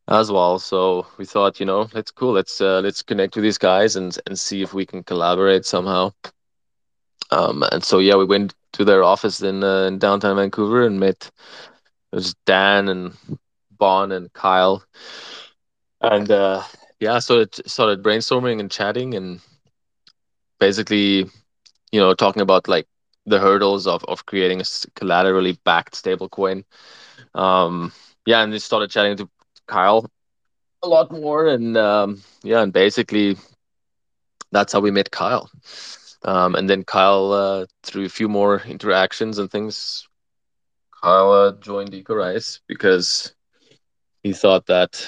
[0.07, 0.59] as well.
[0.59, 2.33] So we thought you know let's cool.
[2.33, 6.11] Let's uh, let's connect with these guys and and see if we can collaborate somehow.
[7.31, 10.99] Um and so yeah we went to their office in, uh, in downtown vancouver and
[10.99, 11.31] met
[12.11, 13.13] was Dan and
[13.77, 14.83] Bon and Kyle,
[16.01, 16.63] and uh,
[16.99, 19.41] yeah, so it started brainstorming and chatting and
[20.59, 21.25] basically,
[21.91, 22.87] you know, talking about like
[23.25, 26.63] the hurdles of of creating a collaterally backed stablecoin.
[27.35, 27.91] Um,
[28.25, 29.29] yeah, and they started chatting to
[29.67, 30.09] Kyle
[30.83, 33.37] a lot more, and um, yeah, and basically
[34.51, 35.49] that's how we met Kyle.
[36.23, 40.08] Um, and then Kyle, uh, through a few more interactions and things,
[41.01, 43.33] Kyle uh, joined EcoRise because
[44.23, 45.05] he thought that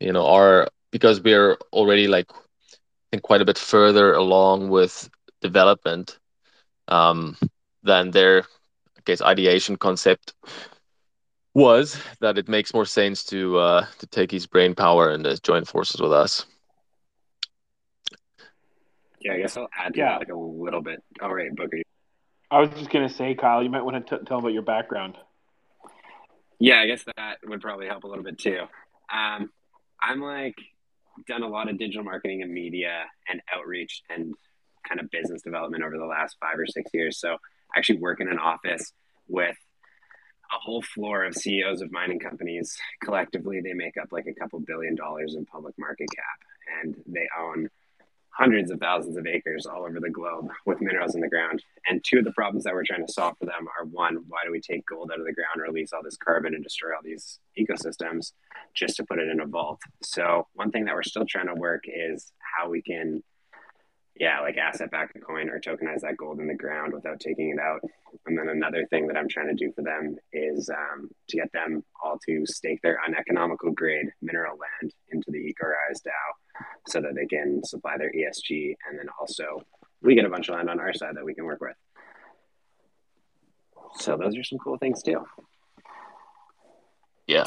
[0.00, 5.08] you know our because we're already like I think quite a bit further along with
[5.42, 6.18] development
[6.88, 7.36] um,
[7.82, 8.42] than their
[8.96, 10.34] I guess ideation concept
[11.54, 15.36] was that it makes more sense to uh, to take his brain power and uh,
[15.42, 16.46] join forces with us.
[19.20, 20.12] Yeah, I guess I'll add to yeah.
[20.12, 21.02] that like a little bit.
[21.20, 21.82] All right, Booker.
[22.50, 25.16] I was just gonna say, Kyle, you might want to t- tell about your background.
[26.58, 28.60] Yeah, I guess that would probably help a little bit too.
[29.12, 29.50] Um,
[30.00, 30.56] I'm like
[31.26, 34.34] done a lot of digital marketing and media and outreach and
[34.88, 37.18] kind of business development over the last five or six years.
[37.18, 38.92] So I actually work in an office
[39.28, 39.56] with
[40.52, 42.78] a whole floor of CEOs of mining companies.
[43.02, 47.26] Collectively, they make up like a couple billion dollars in public market cap, and they
[47.38, 47.68] own
[48.36, 51.62] hundreds of thousands of acres all over the globe with minerals in the ground.
[51.88, 54.40] And two of the problems that we're trying to solve for them are one, why
[54.44, 57.02] do we take gold out of the ground, release all this carbon, and destroy all
[57.02, 58.32] these ecosystems
[58.74, 59.80] just to put it in a vault?
[60.02, 63.22] So, one thing that we're still trying to work is how we can
[64.18, 67.50] yeah, like asset back a coin or tokenize that gold in the ground without taking
[67.50, 67.80] it out.
[68.24, 71.52] And then another thing that I'm trying to do for them is um, to get
[71.52, 76.32] them all to stake their uneconomical grade mineral land into the EcoRise DAO
[76.88, 78.76] so that they can supply their ESG.
[78.88, 79.62] And then also
[80.02, 81.76] we get a bunch of land on our side that we can work with.
[83.96, 85.24] So those are some cool things too.
[87.26, 87.46] Yeah.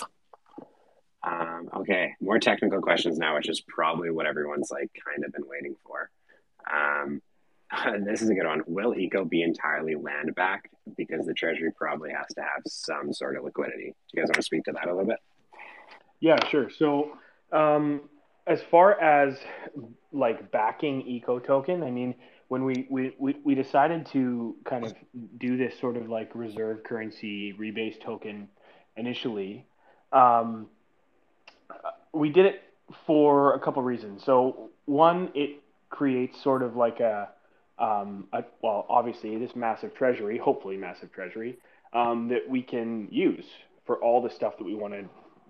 [1.24, 5.48] Um, okay, more technical questions now, which is probably what everyone's like kind of been
[5.48, 6.10] waiting for.
[6.72, 7.22] Um,
[8.06, 8.63] this is a good one.
[8.67, 13.38] Will Eco be entirely land backed because the Treasury probably has to have some sort
[13.38, 13.93] of liquidity?
[13.93, 15.19] Do you guys want to speak to that a little bit?
[16.19, 16.69] Yeah, sure.
[16.69, 17.12] So,
[17.52, 18.02] um,
[18.47, 19.38] as far as
[20.12, 22.15] like backing Eco token, I mean,
[22.47, 24.93] when we, we, we, we decided to kind of
[25.38, 28.49] do this sort of like reserve currency rebase token
[28.97, 29.65] initially,
[30.12, 30.67] um,
[32.12, 32.63] we did it
[33.06, 34.23] for a couple reasons.
[34.23, 37.30] So, one, it creates sort of like a,
[37.78, 41.60] um, a well, obviously this massive treasury, hopefully massive treasury,
[41.93, 43.45] um, that we can use
[43.86, 45.06] for all the stuff that we want to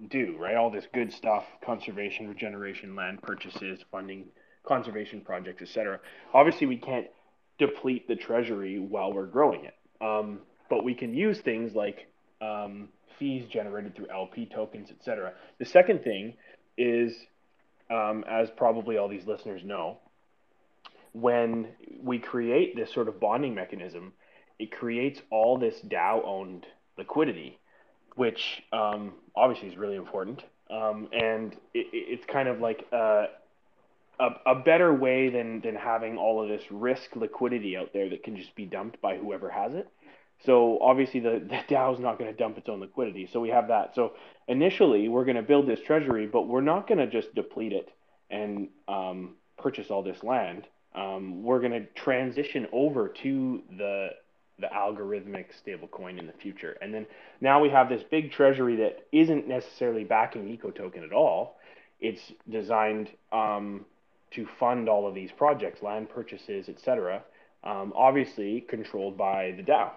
[0.07, 0.55] do, right?
[0.55, 4.25] All this good stuff, conservation, regeneration, land purchases, funding
[4.65, 5.99] conservation projects, etc.
[6.33, 7.07] Obviously, we can't
[7.57, 12.07] deplete the treasury while we're growing it, um, but we can use things like
[12.41, 15.33] um, fees generated through LP tokens, etc.
[15.59, 16.35] The second thing
[16.77, 17.13] is,
[17.89, 19.97] um, as probably all these listeners know,
[21.11, 21.67] when
[22.01, 24.13] we create this sort of bonding mechanism,
[24.59, 26.65] it creates all this DAO owned
[26.97, 27.59] liquidity,
[28.15, 30.43] which um, obviously is really important.
[30.69, 33.25] Um, and it, it's kind of like a,
[34.19, 38.23] a, a, better way than, than having all of this risk liquidity out there that
[38.23, 39.87] can just be dumped by whoever has it.
[40.45, 43.27] So obviously the, the DAO is not going to dump its own liquidity.
[43.31, 43.95] So we have that.
[43.95, 44.13] So
[44.47, 47.89] initially we're going to build this treasury, but we're not going to just deplete it
[48.29, 54.09] and um, purchase all this land um, we're going to transition over to the
[54.59, 56.77] the algorithmic stablecoin in the future.
[56.81, 57.05] And then
[57.41, 61.57] now we have this big treasury that isn't necessarily backing Eco Token at all.
[61.99, 63.85] It's designed um,
[64.31, 67.23] to fund all of these projects, land purchases, etc.
[67.63, 69.91] Um, obviously controlled by the DAO.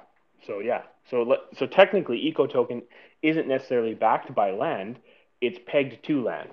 [0.47, 2.83] So yeah, so so technically, Eco Token
[3.23, 4.99] isn't necessarily backed by land;
[5.41, 6.51] it's pegged to land,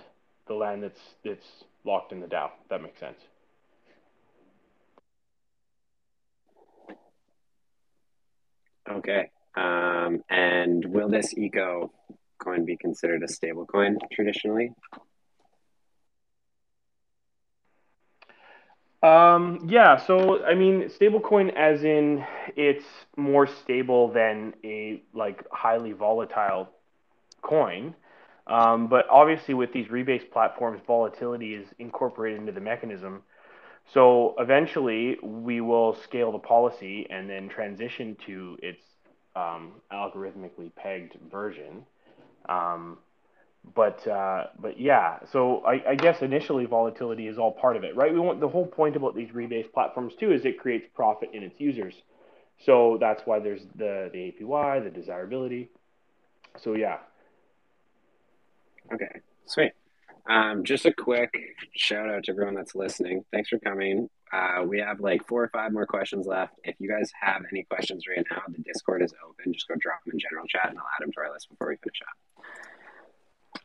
[0.47, 2.51] the land that's that's locked in the DAO.
[2.69, 3.17] that makes sense.
[8.89, 9.29] Okay.
[9.55, 11.91] Um, and will this eco
[12.39, 14.71] coin be considered a stable coin traditionally?
[19.01, 22.25] Um, yeah, so I mean, stablecoin as in
[22.55, 22.85] it's
[23.15, 26.69] more stable than a like highly volatile
[27.41, 27.95] coin.
[28.47, 33.21] Um, but obviously, with these rebase platforms, volatility is incorporated into the mechanism.
[33.93, 38.81] So eventually, we will scale the policy and then transition to its
[39.35, 41.85] um, algorithmically pegged version.
[42.47, 42.99] Um,
[43.75, 47.95] but uh, but yeah, so I, I, guess initially volatility is all part of it,
[47.95, 48.11] right?
[48.13, 51.43] We want the whole point about these rebase platforms too is it creates profit in
[51.43, 51.93] its users.
[52.65, 55.69] So that's why there's the the APY, the desirability.
[56.57, 56.97] so yeah.
[58.91, 59.73] Okay, sweet.
[60.29, 61.33] Um, just a quick
[61.75, 63.25] shout out to everyone that's listening.
[63.31, 64.09] Thanks for coming.
[64.31, 66.53] Uh, we have like four or five more questions left.
[66.63, 69.51] If you guys have any questions right now, the Discord is open.
[69.53, 71.69] Just go drop them in general chat, and I'll add them to our list before
[71.69, 72.45] we finish up.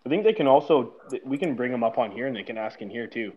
[0.07, 0.95] I think they can also
[1.25, 3.33] we can bring them up on here, and they can ask in here too.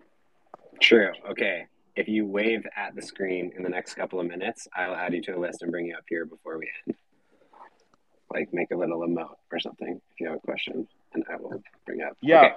[0.81, 1.11] True.
[1.29, 1.65] Okay.
[1.97, 5.21] If you wave at the screen in the next couple of minutes, I'll add you
[5.23, 6.95] to a list and bring you up here before we end.
[8.31, 11.61] Like make a little emote or something if you have a question, and I will
[11.85, 12.15] bring up.
[12.21, 12.45] Yeah.
[12.45, 12.53] Okay.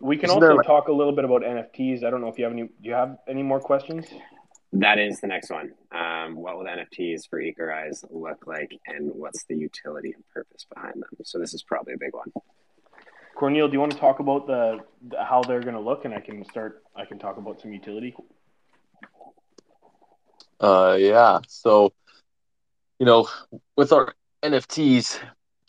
[0.00, 0.66] We can Isn't also like...
[0.66, 2.02] talk a little bit about NFTs.
[2.02, 2.64] I don't know if you have any.
[2.64, 4.06] Do you have any more questions?
[4.72, 5.74] That is the next one.
[5.92, 10.94] Um, what will NFTs for Ecorise look like, and what's the utility and purpose behind
[10.94, 11.10] them?
[11.24, 12.32] So this is probably a big one.
[13.36, 16.14] Corneile, do you want to talk about the, the how they're going to look, and
[16.14, 16.82] I can start.
[16.96, 18.14] I can talk about some utility.
[20.58, 21.40] Uh, yeah.
[21.46, 21.92] So,
[22.98, 23.28] you know,
[23.76, 25.18] with our NFTs,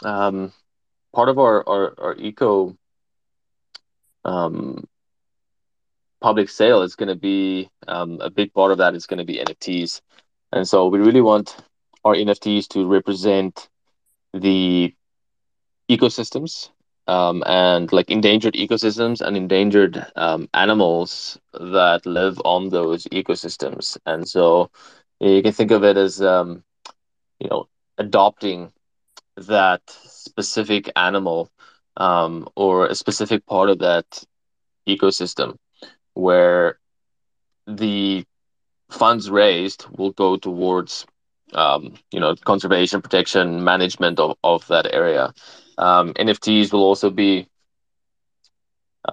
[0.03, 0.53] um,
[1.13, 2.77] part of our our, our eco
[4.25, 4.83] um,
[6.21, 9.25] public sale is going to be um, a big part of that is going to
[9.25, 10.01] be NFTs,
[10.51, 11.55] and so we really want
[12.03, 13.69] our NFTs to represent
[14.33, 14.93] the
[15.89, 16.69] ecosystems
[17.07, 23.97] um, and like endangered ecosystems and endangered um, animals that live on those ecosystems.
[24.05, 24.69] And so
[25.19, 26.63] you can think of it as, um,
[27.39, 27.67] you know,
[27.97, 28.71] adopting
[29.37, 31.49] that specific animal
[31.97, 34.23] um, or a specific part of that
[34.87, 35.57] ecosystem
[36.13, 36.77] where
[37.67, 38.25] the
[38.89, 41.05] funds raised will go towards
[41.53, 45.33] um, you know conservation protection management of, of that area.
[45.77, 47.47] Um, nfts will also be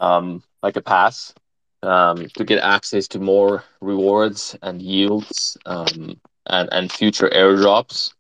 [0.01, 1.35] um, like a pass
[1.83, 8.12] um, to get access to more rewards and yields um, and, and future airdrops.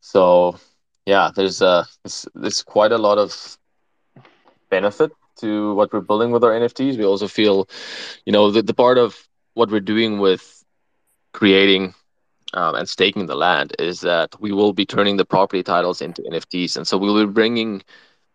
[0.00, 0.56] So
[1.06, 3.56] yeah there's uh there's, there's quite a lot of
[4.70, 7.68] benefit to what we're building with our nfts we also feel
[8.24, 10.64] you know the, the part of what we're doing with
[11.32, 11.94] creating
[12.54, 16.22] um, and staking the land is that we will be turning the property titles into
[16.22, 17.82] NFTs, and so we will be bringing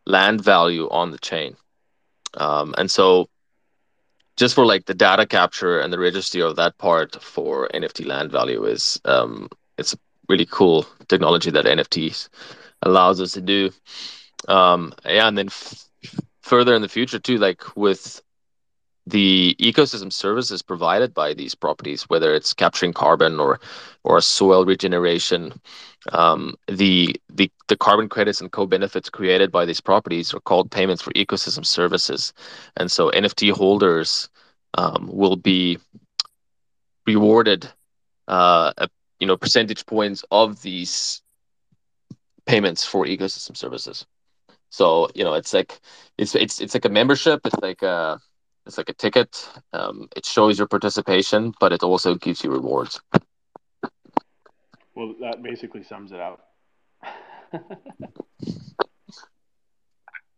[0.06, 1.56] land value on the chain.
[2.36, 3.30] Um, and so,
[4.38, 8.32] just for like the data capture and the registry of that part for NFT land
[8.32, 9.98] value is um, it's a
[10.30, 12.30] really cool technology that NFTs
[12.84, 13.72] allows us to do.
[14.48, 15.86] Um, yeah, and then f-
[16.42, 18.22] further in the future too, like with
[19.08, 23.60] the ecosystem services provided by these properties, whether it's capturing carbon or
[24.04, 25.54] or soil regeneration,
[26.12, 31.02] um, the the the carbon credits and co-benefits created by these properties are called payments
[31.02, 32.34] for ecosystem services,
[32.78, 34.30] and so NFT holders
[34.76, 35.78] um, will be
[37.08, 37.70] rewarded,
[38.28, 38.90] uh, a,
[39.20, 41.22] you know, percentage points of these
[42.46, 44.06] payments for ecosystem services.
[44.72, 45.80] So you know, it's like
[46.18, 47.42] it's it's it's like a membership.
[47.46, 48.20] It's like a
[48.66, 49.50] it's like a ticket.
[49.74, 53.00] Um, it shows your participation, but it also gives you rewards.
[54.96, 56.42] Well, that basically sums it out.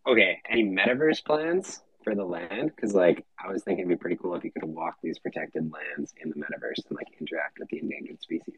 [0.07, 2.71] okay, any metaverse plans for the land?
[2.75, 5.71] Because like I was thinking it'd be pretty cool if you could walk these protected
[5.71, 8.57] lands in the metaverse and like interact with the endangered species.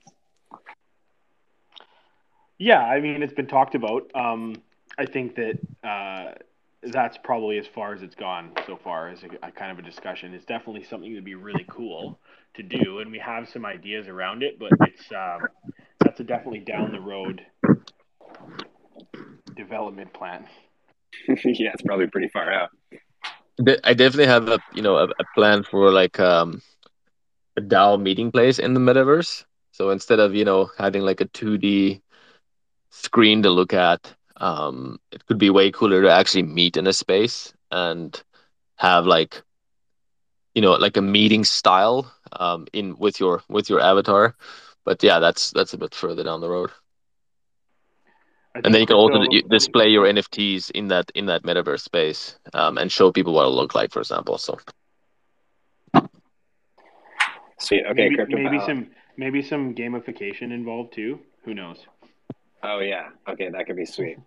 [2.57, 4.09] Yeah, I mean it's been talked about.
[4.15, 4.55] Um,
[4.97, 6.31] I think that uh,
[6.83, 9.81] that's probably as far as it's gone so far as a, a, kind of a
[9.81, 10.33] discussion.
[10.33, 12.19] It's definitely something that'd be really cool
[12.55, 15.47] to do, and we have some ideas around it, but it's um,
[15.99, 17.45] that's a definitely down the road
[19.55, 20.45] development plan.
[21.27, 22.69] yeah, it's probably pretty far out.
[23.83, 26.61] I definitely have a you know a, a plan for like um,
[27.57, 29.45] a DAO meeting place in the metaverse.
[29.71, 32.01] So instead of you know having like a two D
[32.89, 36.93] screen to look at, um, it could be way cooler to actually meet in a
[36.93, 38.21] space and
[38.75, 39.41] have like
[40.53, 44.36] you know like a meeting style um, in with your with your avatar.
[44.83, 46.71] But yeah that's that's a bit further down the road.
[48.55, 49.19] And then you can also
[49.49, 53.55] display your nfts in that in that metaverse space um, and show people what it'll
[53.55, 54.57] look like for example so.
[57.57, 57.83] Sweet.
[57.86, 61.19] Okay maybe, maybe some maybe some gamification involved too.
[61.43, 61.86] Who knows
[62.64, 63.10] Oh yeah.
[63.28, 64.18] Okay, that could be sweet.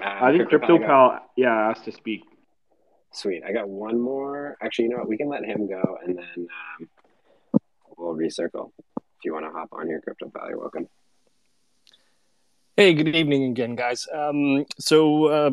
[0.00, 2.22] Uh, I think Crypto, Pal, yeah, asked to speak.
[3.12, 3.42] Sweet.
[3.44, 4.56] I got one more.
[4.62, 5.08] Actually, you know what?
[5.08, 6.46] We can let him go, and then
[6.80, 6.88] um,
[7.96, 8.70] we'll recircle.
[8.98, 10.88] If you want to hop on your Crypto Pal, you're welcome.
[12.76, 14.06] Hey, good evening again, guys.
[14.14, 15.50] Um, so, uh,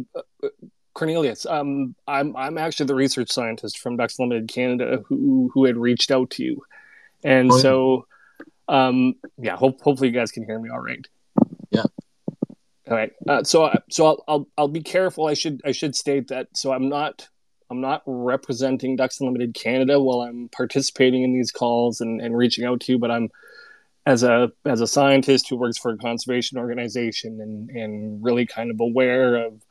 [0.93, 5.77] Cornelius, um, I'm I'm actually the research scientist from Ducks Unlimited Canada who who had
[5.77, 6.61] reached out to you,
[7.23, 8.07] and oh, so,
[8.69, 11.05] um, yeah, hope, hopefully you guys can hear me all right.
[11.71, 11.83] Yeah.
[12.89, 13.11] All right.
[13.27, 15.27] Uh, so so I'll, I'll I'll be careful.
[15.27, 16.47] I should I should state that.
[16.53, 17.27] So I'm not
[17.69, 22.65] I'm not representing Ducks Unlimited Canada while I'm participating in these calls and, and reaching
[22.65, 23.29] out to you, but I'm
[24.05, 28.71] as a as a scientist who works for a conservation organization and and really kind
[28.71, 29.61] of aware of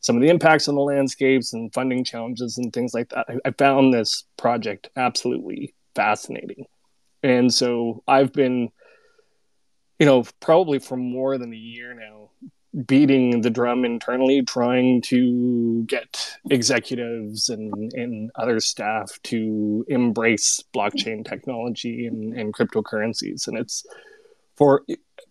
[0.00, 3.26] some of the impacts on the landscapes and funding challenges and things like that.
[3.28, 6.64] I, I found this project absolutely fascinating,
[7.22, 8.70] and so I've been,
[9.98, 12.30] you know, probably for more than a year now,
[12.86, 21.24] beating the drum internally, trying to get executives and, and other staff to embrace blockchain
[21.24, 23.46] technology and, and cryptocurrencies.
[23.46, 23.84] And it's
[24.56, 24.84] for,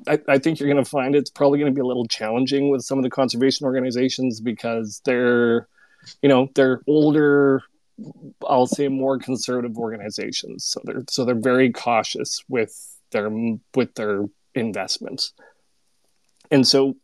[0.08, 2.70] I, I think you're going to find it's probably going to be a little challenging
[2.70, 5.68] with some of the conservation organizations because they're,
[6.22, 7.64] you know, they're older,
[8.48, 10.66] I'll say more conservative organizations.
[10.66, 13.32] So they're, so they're very cautious with their,
[13.76, 15.34] with their investments.
[16.52, 16.96] And so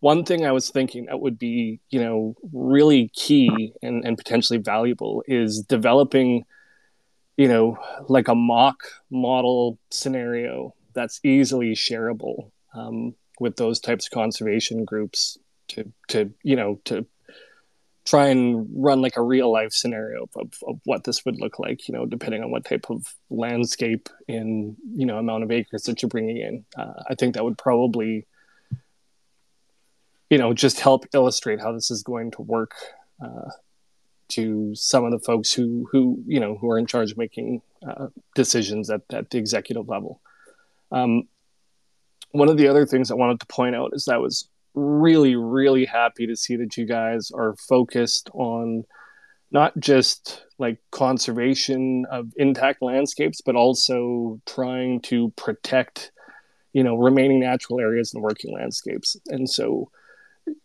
[0.00, 4.58] one thing I was thinking that would be, you know, really key and, and potentially
[4.58, 6.44] valuable is developing,
[7.36, 7.78] you know,
[8.08, 15.38] like a mock model scenario that's easily shareable um, with those types of conservation groups
[15.68, 17.06] to, to, you know, to
[18.06, 21.86] try and run like a real life scenario of, of what this would look like,
[21.86, 26.00] you know, depending on what type of landscape and, you know, amount of acres that
[26.00, 26.64] you're bringing in.
[26.76, 28.26] Uh, I think that would probably
[30.30, 32.74] you know, just help illustrate how this is going to work
[33.22, 33.50] uh,
[34.28, 37.60] to some of the folks who, who, you know, who are in charge of making
[37.86, 40.20] uh, decisions at, at the executive level.
[40.92, 41.24] Um,
[42.30, 45.34] one of the other things I wanted to point out is that I was really,
[45.34, 48.84] really happy to see that you guys are focused on
[49.50, 56.12] not just like conservation of intact landscapes, but also trying to protect,
[56.72, 59.16] you know, remaining natural areas and working landscapes.
[59.26, 59.90] And so,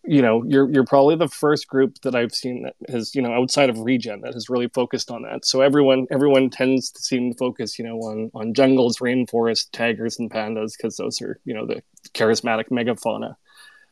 [0.03, 3.33] you know you're you're probably the first group that I've seen that has you know
[3.33, 5.45] outside of regen that has really focused on that.
[5.45, 10.19] So everyone everyone tends to seem to focus you know on on jungles, rainforests, tigers,
[10.19, 11.81] and pandas because those are you know the
[12.13, 13.35] charismatic megafauna.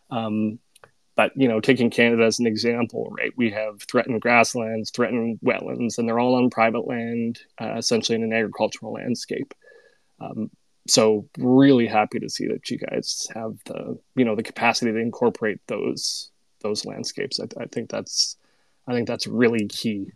[0.10, 0.60] Um,
[1.16, 3.32] but you know, taking Canada as an example, right?
[3.36, 8.24] We have threatened grasslands, threatened wetlands, and they're all on private land, uh, essentially in
[8.24, 9.54] an agricultural landscape.
[10.20, 10.50] Um,
[10.88, 14.98] so really happy to see that you guys have the you know the capacity to
[14.98, 16.32] incorporate those
[16.62, 17.40] those landscapes.
[17.40, 18.38] I, I think that's
[18.88, 20.12] I think that's really key.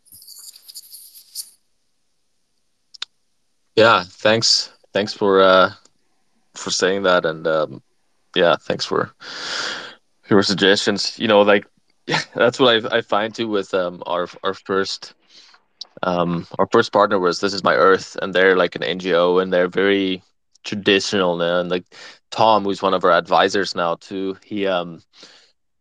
[3.75, 4.71] Yeah, thanks.
[4.93, 5.71] Thanks for uh,
[6.55, 7.83] for saying that, and um,
[8.35, 9.11] yeah, thanks for
[10.29, 11.17] your suggestions.
[11.17, 11.65] You know, like
[12.35, 15.13] that's what I I find too with um our our first
[16.03, 19.53] um our first partner was This Is My Earth, and they're like an NGO, and
[19.53, 20.23] they're very
[20.67, 21.85] traditional now and like
[22.31, 25.01] tom who's one of our advisors now too he um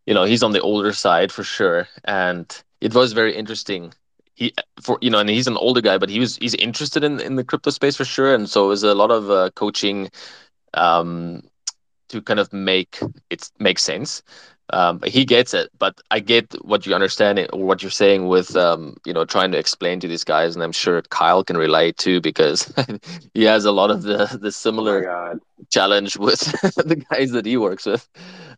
[0.06, 1.88] you know he's on the older side for sure.
[2.04, 2.46] And
[2.80, 3.92] it was very interesting.
[4.34, 7.20] He for you know and he's an older guy but he was he's interested in
[7.20, 8.34] in the crypto space for sure.
[8.34, 10.10] And so it was a lot of uh, coaching
[10.74, 11.42] um
[12.08, 14.22] to kind of make it make sense
[14.70, 18.26] um, he gets it, but I get what you understand it, or what you're saying
[18.26, 21.56] with um, you know trying to explain to these guys, and I'm sure Kyle can
[21.56, 22.72] relate too because
[23.34, 25.38] he has a lot of the the similar oh
[25.70, 26.40] challenge with
[26.76, 28.08] the guys that he works with.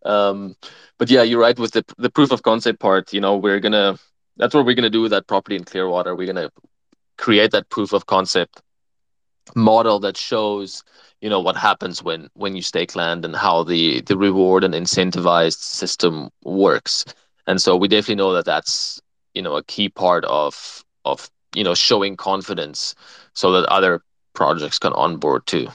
[0.04, 0.56] Um,
[0.98, 3.12] but yeah, you're right with the the proof of concept part.
[3.12, 3.98] You know, we're gonna
[4.36, 6.14] that's what we're gonna do with that property in Clearwater.
[6.16, 6.50] We're gonna
[7.18, 8.62] create that proof of concept
[9.56, 10.82] model that shows
[11.20, 14.74] you know what happens when when you stake land and how the the reward and
[14.74, 17.04] incentivized system works.
[17.46, 19.00] And so we definitely know that that's
[19.34, 22.94] you know a key part of of you know showing confidence
[23.34, 24.02] so that other
[24.34, 25.68] projects can onboard too.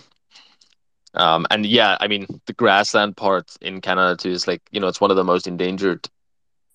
[1.16, 4.88] Um, and yeah i mean the grassland part in canada too is like you know
[4.88, 6.08] it's one of the most endangered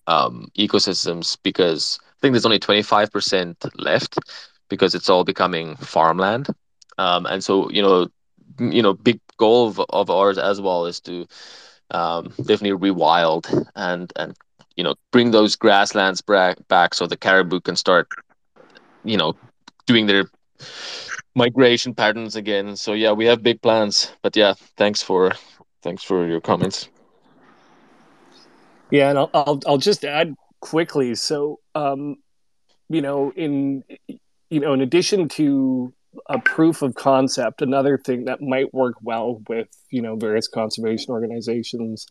[0.07, 4.17] um, ecosystems because i think there's only 25% left
[4.69, 6.47] because it's all becoming farmland
[6.99, 8.07] um, and so you know
[8.59, 11.25] you know big goal of, of ours as well is to
[11.91, 14.35] um, definitely rewild and and
[14.75, 18.07] you know bring those grasslands back back so the caribou can start
[19.03, 19.33] you know
[19.87, 20.25] doing their
[21.35, 22.75] migration patterns again.
[22.75, 25.31] So yeah we have big plans but yeah thanks for
[25.81, 26.89] thanks for your comments.
[28.91, 31.15] Yeah and i'll i'll, I'll just add quickly.
[31.15, 32.17] So um
[32.89, 33.83] you know in
[34.49, 35.93] you know in addition to
[36.27, 41.11] a proof of concept another thing that might work well with you know various conservation
[41.11, 42.07] organizations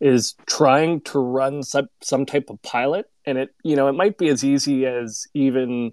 [0.00, 4.18] is trying to run some, some type of pilot and it you know it might
[4.18, 5.92] be as easy as even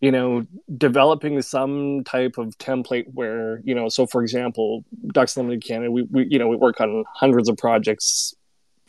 [0.00, 0.46] you know
[0.76, 4.84] developing some type of template where you know so for example
[5.14, 8.34] ducks unlimited canada we, we you know we work on hundreds of projects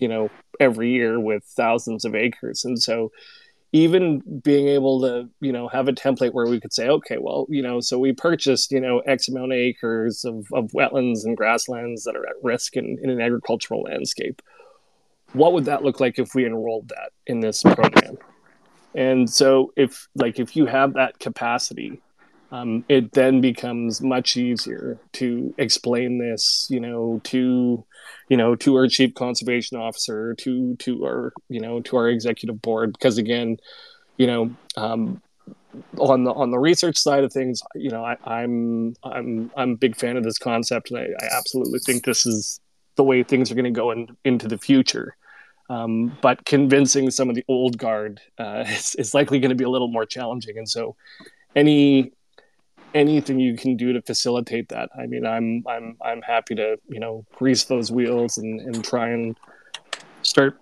[0.01, 2.65] you know, every year with thousands of acres.
[2.65, 3.11] And so
[3.73, 7.45] even being able to, you know, have a template where we could say, okay, well,
[7.49, 11.37] you know, so we purchased, you know, X amount of acres of, of wetlands and
[11.37, 14.41] grasslands that are at risk in, in an agricultural landscape.
[15.33, 18.17] What would that look like if we enrolled that in this program?
[18.93, 22.01] And so if like if you have that capacity,
[22.51, 27.85] um, it then becomes much easier to explain this, you know, to
[28.27, 32.61] you know to our chief conservation officer, to to our you know to our executive
[32.61, 33.57] board, because again,
[34.17, 35.21] you know, um,
[35.97, 39.71] on the on the research side of things, you know, I, am I'm, I'm I'm
[39.71, 42.59] a big fan of this concept, and I, I absolutely think this is
[42.95, 45.15] the way things are going to go in, into the future.
[45.69, 49.63] Um, but convincing some of the old guard uh, is, is likely going to be
[49.63, 50.97] a little more challenging, and so
[51.55, 52.11] any
[52.93, 54.89] anything you can do to facilitate that.
[54.97, 59.09] I mean, I'm I'm I'm happy to you know grease those wheels and and try
[59.09, 59.37] and
[60.21, 60.59] start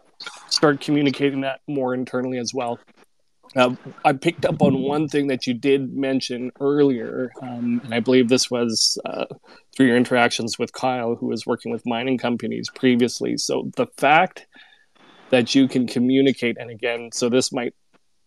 [0.49, 2.80] start communicating that more internally as well.
[3.55, 3.75] Uh,
[4.05, 8.30] I picked up on one thing that you did mention earlier, um, and I believe
[8.30, 9.25] this was uh,
[9.75, 13.38] through your interactions with Kyle, who was working with mining companies previously.
[13.38, 14.45] So the fact
[15.32, 17.73] that you can communicate, and again, so this might,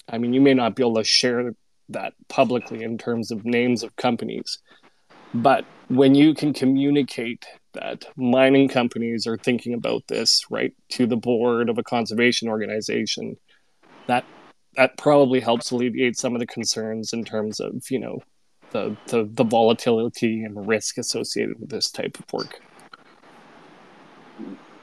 [0.08, 1.54] I mean, you may not be able to share
[1.92, 4.58] that publicly in terms of names of companies.
[5.34, 11.16] But when you can communicate that mining companies are thinking about this right to the
[11.16, 13.36] board of a conservation organization,
[14.06, 14.24] that
[14.76, 18.20] that probably helps alleviate some of the concerns in terms of you know
[18.72, 22.60] the the, the volatility and risk associated with this type of work.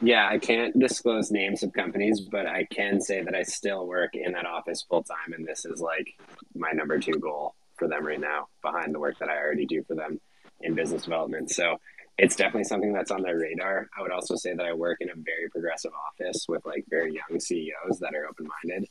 [0.01, 4.15] Yeah, I can't disclose names of companies, but I can say that I still work
[4.15, 6.07] in that office full time, and this is like
[6.55, 9.83] my number two goal for them right now, behind the work that I already do
[9.83, 10.19] for them
[10.61, 11.49] in business development.
[11.51, 11.77] So
[12.17, 13.89] it's definitely something that's on their radar.
[13.97, 17.13] I would also say that I work in a very progressive office with like very
[17.13, 18.89] young CEOs that are open minded.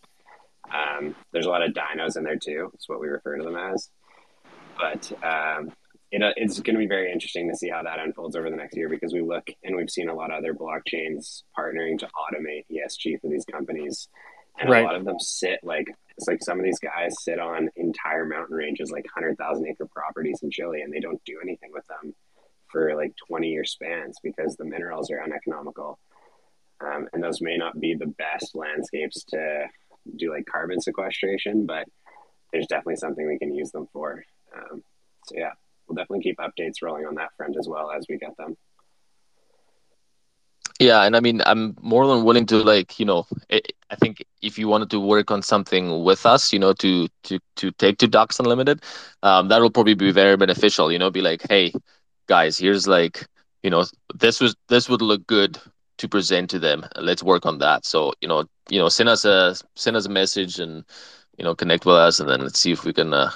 [0.71, 2.71] Um, there's a lot of dinos in there too.
[2.75, 3.91] It's what we refer to them as.
[4.79, 5.73] But um,
[6.11, 8.57] it, uh, it's going to be very interesting to see how that unfolds over the
[8.57, 12.07] next year because we look and we've seen a lot of other blockchains partnering to
[12.07, 14.09] automate ESG for these companies.
[14.59, 14.83] And right.
[14.83, 15.87] a lot of them sit like,
[16.17, 20.41] it's like some of these guys sit on entire mountain ranges, like 100,000 acre properties
[20.43, 22.15] in Chile, and they don't do anything with them
[22.69, 25.99] for like 20 year spans because the minerals are uneconomical.
[26.81, 29.67] Um, and those may not be the best landscapes to
[30.17, 31.85] do like carbon sequestration, but
[32.53, 34.25] there's definitely something we can use them for.
[34.57, 34.83] Um,
[35.27, 35.53] so yeah
[35.89, 38.57] we'll definitely keep updates rolling on that front as well as we get them.
[40.80, 44.59] Yeah, and I mean, I'm more than willing to like, you know, I think if
[44.59, 48.07] you wanted to work on something with us, you know, to to to take to
[48.07, 48.82] Ducks Unlimited,
[49.24, 50.93] um, that will probably be very beneficial.
[50.93, 51.72] You know, be like, hey,
[52.28, 53.26] guys, here's like,
[53.64, 53.84] you know,
[54.14, 55.59] this was this would look good
[55.99, 56.86] to present to them.
[56.97, 57.84] Let's work on that.
[57.84, 60.84] So, you know, you know, send us a send us a message and
[61.39, 63.32] you know connect with us, and then let's see if we can, uh,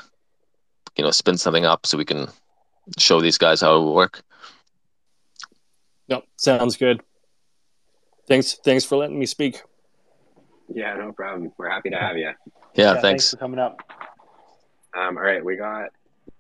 [0.97, 2.29] you know, spin something up so we can
[2.99, 4.23] show these guys how it will work.
[6.09, 7.03] Yep, sounds good.
[8.29, 9.63] Thanks, thanks for letting me speak.
[10.69, 11.53] Yeah, no problem.
[11.59, 12.25] We're happy to have you.
[12.25, 12.33] Yeah,
[12.75, 13.03] yeah thanks.
[13.03, 13.31] thanks.
[13.31, 13.81] for coming up.
[14.95, 15.91] Um, all right, we got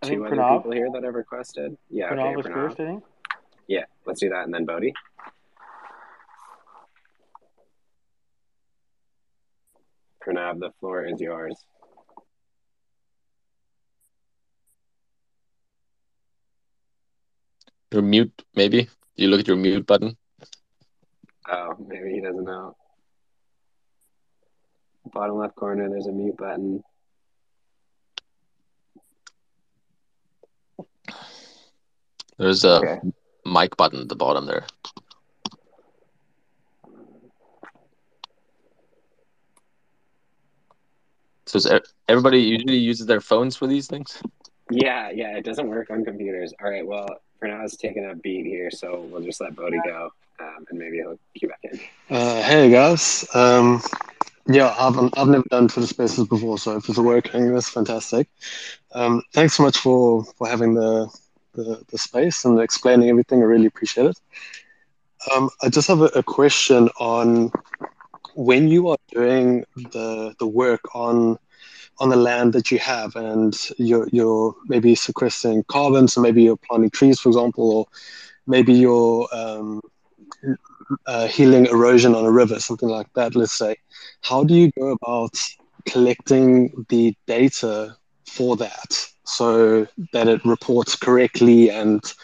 [0.02, 0.58] two other Pranav.
[0.58, 1.76] people here that have requested.
[1.90, 2.54] Yeah, Pranav okay, was Pranav.
[2.54, 3.04] first, I think.
[3.66, 4.92] Yeah, let's do that, and then Bodhi.
[10.26, 11.56] Pranav, the floor is yours.
[17.92, 18.88] Your mute, maybe?
[19.16, 20.16] You look at your mute button.
[21.46, 22.74] Oh, maybe he doesn't know.
[25.12, 26.82] Bottom left corner, there's a mute button.
[32.38, 33.00] There's a okay.
[33.44, 34.64] mic button at the bottom there.
[41.44, 41.78] So
[42.08, 44.22] everybody usually uses their phones for these things?
[44.70, 46.54] Yeah, yeah, it doesn't work on computers.
[46.64, 47.06] All right, well,
[47.42, 51.18] Pranav taking a beat here, so we'll just let Bodhi go, um, and maybe he'll
[51.34, 51.80] cue back in.
[52.08, 53.82] Uh, hey guys, um,
[54.46, 58.28] yeah, I've I've never done Twitter Spaces before, so if it's working, that's fantastic.
[58.94, 61.08] Um, thanks so much for for having the,
[61.54, 63.40] the, the space and explaining everything.
[63.40, 64.20] I really appreciate it.
[65.34, 67.50] Um, I just have a, a question on
[68.34, 71.38] when you are doing the the work on
[71.98, 76.56] on the land that you have and you're, you're maybe sequestering carbon so maybe you're
[76.56, 77.86] planting trees for example or
[78.46, 79.80] maybe you're um,
[81.06, 83.76] uh, healing erosion on a river something like that let's say
[84.22, 85.38] how do you go about
[85.86, 92.14] collecting the data for that so that it reports correctly and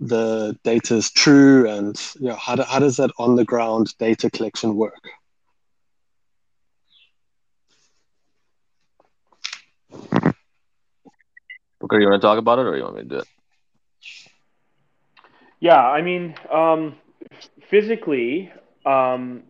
[0.00, 3.96] the data is true and you know, how, do, how does that on the ground
[3.98, 5.08] data collection work?
[11.80, 13.28] Booker, you want to talk about it or you want me to do it?
[15.60, 16.96] Yeah, I mean, um,
[17.70, 18.52] physically,
[18.84, 19.42] um,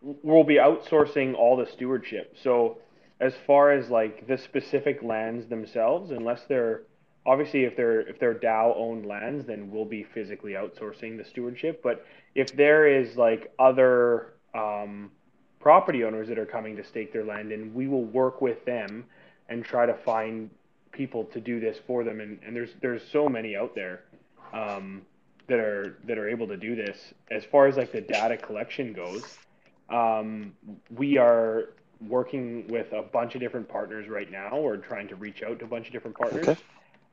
[0.00, 2.36] we'll be outsourcing all the stewardship.
[2.42, 2.78] So,
[3.20, 6.82] as far as like the specific lands themselves, unless they're
[7.26, 11.82] obviously if they're if they're DAO owned lands, then we'll be physically outsourcing the stewardship.
[11.82, 12.04] But
[12.34, 15.10] if there is like other um,
[15.60, 19.04] property owners that are coming to stake their land, and we will work with them
[19.48, 20.50] and try to find
[20.94, 22.20] people to do this for them.
[22.20, 24.04] And, and there's there's so many out there
[24.52, 25.02] um,
[25.48, 27.12] that are that are able to do this.
[27.30, 29.38] As far as like the data collection goes,
[29.90, 30.54] um,
[30.96, 31.70] we are
[32.08, 34.58] working with a bunch of different partners right now.
[34.58, 36.60] We're trying to reach out to a bunch of different partners Okay.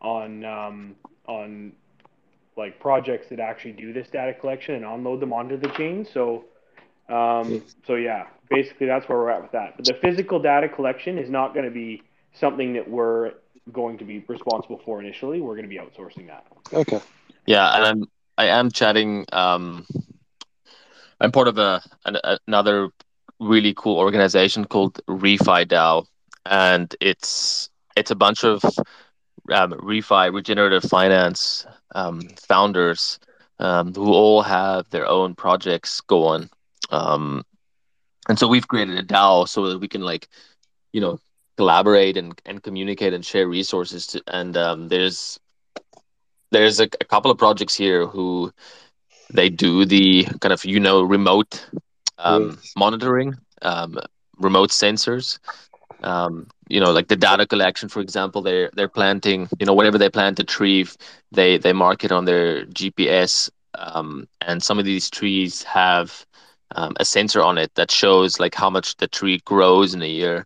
[0.02, 0.96] on um,
[1.28, 1.74] on
[2.58, 6.06] like projects that actually do this data collection and unload them onto the chain.
[6.14, 6.46] So
[7.10, 9.76] um, so yeah, basically that's where we're at with that.
[9.76, 12.04] But the physical data collection is not going to be
[12.34, 13.34] something that we're
[13.72, 15.42] going to be responsible for initially.
[15.42, 16.46] We're going to be outsourcing that.
[16.74, 17.02] Okay.
[17.46, 18.06] Yeah, and I'm
[18.38, 19.26] I am chatting.
[19.32, 19.86] Um,
[21.20, 22.18] I'm part of a an,
[22.48, 22.90] another
[23.40, 26.06] really cool organization called Refi DAO,
[26.46, 28.64] and it's it's a bunch of
[29.52, 31.66] um, refi regenerative finance
[31.96, 33.20] um, founders
[33.60, 36.50] um, who all have their own projects going.
[36.90, 37.44] Um,
[38.28, 40.28] and so we've created a DAO so that we can like,
[40.94, 41.20] you know,
[41.62, 44.08] collaborate and, and communicate and share resources.
[44.08, 45.40] To, and um, there's
[46.52, 48.52] there's a, a couple of projects here who
[49.34, 51.68] they do the kind of you know remote
[52.18, 52.76] um, Yes.
[52.76, 53.98] monitoring, um,
[54.40, 55.40] remote sensors.
[56.04, 59.50] Um, you know, like the data collection, for example, they're they're planting.
[59.60, 60.86] You know, whenever they plant a tree,
[61.32, 66.26] they they mark it on their GPS, um, and some of these trees have
[66.76, 70.08] um, a sensor on it that shows like how much the tree grows in a
[70.08, 70.46] year,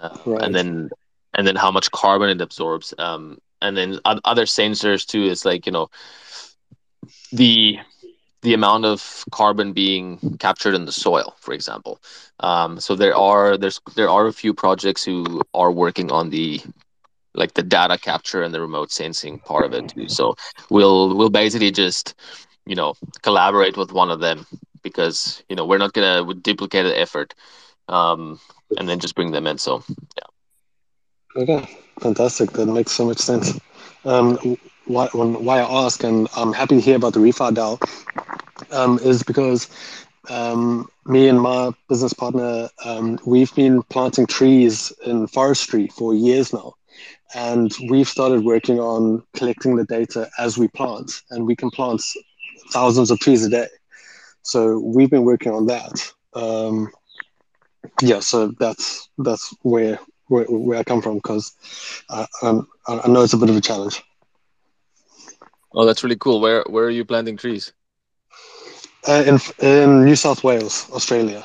[0.00, 0.42] uh, Right.
[0.44, 0.90] and then
[1.34, 2.94] and then how much carbon it absorbs.
[2.98, 5.88] Um, and then other sensors too is like you know
[7.32, 7.78] the
[8.42, 12.00] the amount of carbon being captured in the soil, for example.
[12.40, 16.60] Um, so there are there's there are a few projects who are working on the
[17.34, 20.08] like the data capture and the remote sensing part of it too.
[20.08, 20.34] So
[20.70, 22.14] we'll we'll basically just
[22.66, 24.46] you know collaborate with one of them
[24.82, 27.34] because you know we're not gonna duplicate the effort
[27.88, 28.38] um,
[28.78, 29.58] and then just bring them in.
[29.58, 29.82] So
[30.16, 31.42] yeah.
[31.42, 32.52] Okay, fantastic.
[32.52, 33.58] That makes so much sense.
[34.04, 37.78] Um, why, why I ask, and I'm happy to hear about the Refi DAO,
[38.72, 39.68] um, is because
[40.28, 46.52] um, me and my business partner, um, we've been planting trees in forestry for years
[46.52, 46.74] now.
[47.34, 52.02] And we've started working on collecting the data as we plant, and we can plant
[52.70, 53.68] thousands of trees a day.
[54.42, 56.12] So we've been working on that.
[56.34, 56.90] Um,
[58.00, 61.52] yeah, so that's that's where where, where I come from because
[62.08, 64.02] I, um, I I know it's a bit of a challenge.
[65.74, 66.40] oh, that's really cool.
[66.40, 67.72] Where where are you planting trees?
[69.06, 71.44] Uh, in in New South Wales, Australia.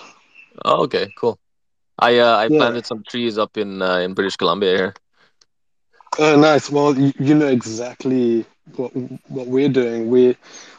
[0.65, 1.39] Oh, okay, cool.
[1.99, 2.49] I uh, I Yeah.
[2.49, 4.93] planted some trees up in uh, in British Columbia here.
[6.19, 6.69] Oh, nice.
[6.69, 8.91] Well, you, you know exactly what
[9.29, 10.09] what we're doing.
[10.09, 10.35] We're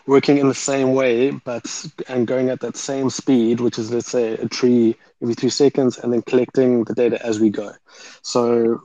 [0.06, 1.64] working in the same way, but
[2.08, 5.98] and going at that same speed, which is let's say a tree every three seconds,
[5.98, 7.72] and then collecting the data as we go.
[8.22, 8.80] So,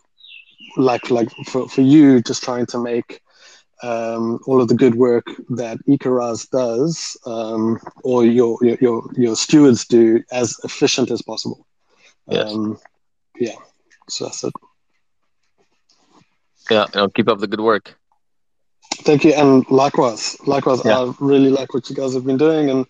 [0.78, 3.22] like like for for you, just trying to make
[3.84, 9.36] um, all of the good work that Ecorise does, um, or your, your your your
[9.36, 11.66] stewards do, as efficient as possible.
[12.30, 12.52] Yes.
[12.52, 12.78] Um,
[13.40, 13.56] yeah.
[14.10, 14.54] So that's it.
[16.70, 17.96] Yeah, you know, keep up the good work.
[19.04, 21.00] Thank you, and likewise, likewise, Yeah.
[21.00, 22.86] I really like what you guys have been doing, and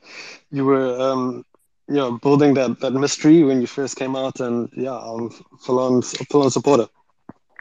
[0.52, 1.46] you were, um,
[1.88, 5.30] you know, building that that mystery when you first came out, and yeah, I'm
[5.60, 6.88] full on full on supporter.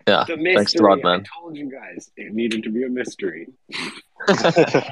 [0.08, 0.54] Yeah, The mystery.
[0.56, 1.20] thanks a lot, man.
[1.20, 3.48] I told you guys it needed to be a mystery.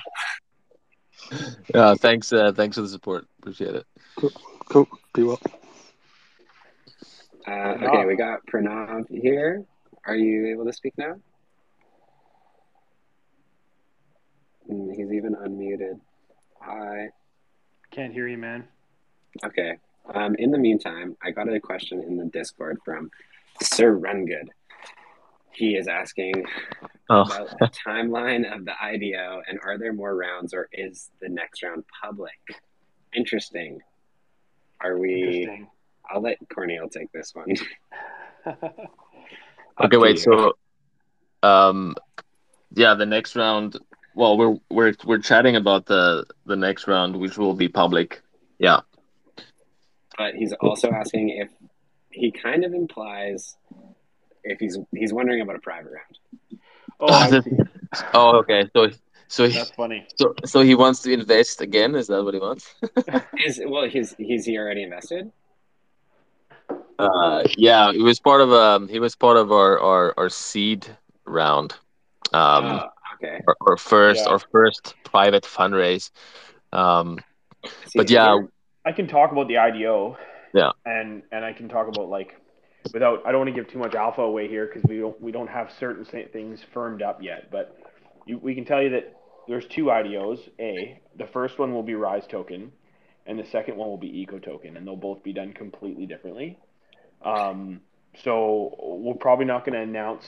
[1.73, 2.33] Yeah, thanks.
[2.33, 3.25] Uh, thanks for the support.
[3.39, 3.87] Appreciate it.
[4.69, 4.89] cool.
[5.15, 5.39] Be well.
[7.47, 7.51] Uh,
[7.87, 9.65] okay, we got Pranav here.
[10.07, 11.15] Are you able to speak now?
[14.69, 16.01] Mm, He's even unmuted.
[16.61, 17.11] Hi.
[17.93, 18.65] Can't hear you, man.
[19.45, 19.77] Okay.
[20.13, 23.11] Um, in the meantime, I got a question in the Discord from
[23.63, 24.49] Sir Rungood.
[25.53, 26.45] He is asking
[27.09, 31.29] Oh, about the timeline of the IDO and are there more rounds or is the
[31.29, 32.39] next round public?
[33.15, 33.81] Interesting.
[34.81, 35.43] Are we?
[35.43, 35.69] Interesting.
[36.09, 37.55] I'll let Corneile take this one.
[39.83, 39.97] Okay.
[39.97, 40.17] Wait.
[40.17, 40.53] you.
[41.43, 41.95] So, um,
[42.75, 43.79] yeah, the next round
[44.15, 48.23] well, we're we're we're chatting about the the next round, which will be public.
[48.59, 48.81] Yeah.
[50.21, 51.49] But he's also asking if
[52.11, 53.57] he kind of implies
[54.45, 56.61] if he's he's wondering about a private round.
[57.01, 57.41] Oh, I.
[58.13, 58.69] Oh, okay.
[58.77, 58.91] So
[59.29, 60.07] so he, That's funny.
[60.17, 61.95] so so he wants to invest again.
[61.95, 62.75] Is that what he wants?
[63.47, 65.33] Is well, he's he's he already invested?
[66.99, 70.87] Uh, yeah, he was part of um he was part of our our, our seed
[71.25, 71.73] round.
[72.35, 73.41] Um, oh, okay.
[73.49, 74.33] our, our first Yeah.
[74.33, 76.11] our first private fundraise.
[76.75, 77.21] Um,
[77.97, 78.49] but yeah, here?
[78.85, 80.17] I can talk about the IDO.
[80.55, 80.71] Yeah.
[80.85, 82.35] And and I can talk about like
[82.93, 85.33] without I don't want to give too much alpha away here because we don't we
[85.33, 87.51] don't have certain things firmed up yet.
[87.51, 87.77] But
[88.27, 89.17] you, we can tell you that
[89.49, 90.41] there's two IDOs.
[90.59, 92.73] A the first one will be Rise Token,
[93.27, 96.59] and the second one will be Eco Token, and they'll both be done completely differently.
[97.25, 97.81] Um,
[98.25, 100.25] so we're probably not going to announce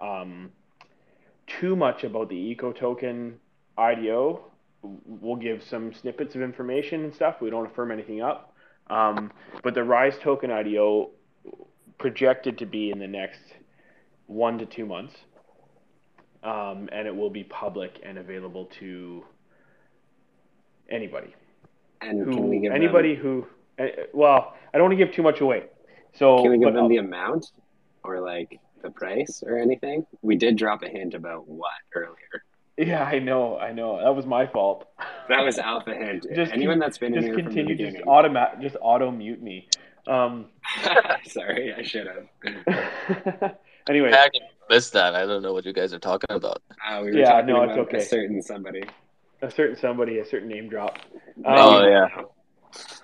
[0.00, 0.50] um,
[1.46, 3.38] too much about the Eco Token
[3.76, 4.49] IDO.
[4.82, 7.40] We'll give some snippets of information and stuff.
[7.40, 8.54] We don't affirm anything up.
[8.88, 9.30] Um,
[9.62, 11.10] but the Rise Token IDO
[11.98, 13.40] projected to be in the next
[14.26, 15.14] one to two months.
[16.42, 19.24] Um, and it will be public and available to
[20.88, 21.34] anybody
[22.00, 23.46] and who can we give anybody who
[23.78, 25.64] eh, well I don't want to give too much away.
[26.14, 27.52] So can we give them I'll- the amount
[28.04, 30.06] or like the price or anything?
[30.22, 32.44] We did drop a hint about what earlier.
[32.86, 34.88] Yeah I know I know that was my fault.
[35.28, 36.26] That was alpha hint.
[36.34, 38.08] Just Anyone con- that's been in just here from the continue just beginning.
[38.08, 39.68] automat just auto mute me.
[40.06, 40.46] Um,
[41.26, 43.54] Sorry, I should have.
[43.88, 44.28] anyway, I
[44.68, 45.14] missed that.
[45.14, 46.62] I don't know what you guys are talking about.
[46.84, 47.98] Uh, we were Yeah, talking no, it's about okay.
[47.98, 48.82] a certain somebody.
[49.42, 50.98] a certain somebody, a certain name drop.
[51.44, 52.08] Um, Oh, yeah.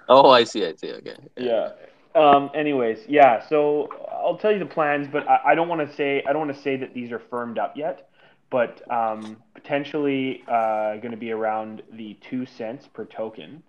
[0.09, 0.65] Oh, I see.
[0.65, 0.93] I see.
[0.93, 1.17] Okay.
[1.37, 1.73] Yeah.
[2.15, 3.47] Um, anyways, yeah.
[3.47, 6.47] So I'll tell you the plans, but I, I don't want to say I don't
[6.47, 8.09] want to say that these are firmed up yet.
[8.51, 13.63] But um, potentially uh, going to be around the two cents per token,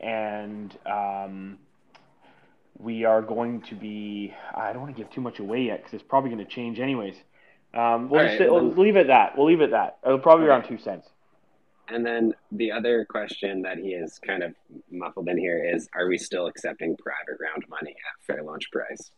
[0.00, 1.58] and um,
[2.78, 4.34] we are going to be.
[4.54, 6.80] I don't want to give too much away yet because it's probably going to change
[6.80, 7.14] anyways.
[7.74, 9.38] Um, we'll All just right, say, we'll then- leave it at that.
[9.38, 9.98] We'll leave it at that.
[10.04, 10.58] It'll probably be Okay.
[10.60, 11.08] around two cents.
[11.90, 14.52] And then the other question that he is kind of
[14.90, 19.10] muffled in here is: Are we still accepting private round money at fair launch price?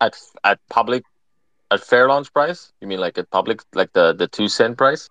[0.00, 1.04] At at public,
[1.70, 2.72] at fair launch price.
[2.80, 5.08] You mean like at public, like the the two cent price?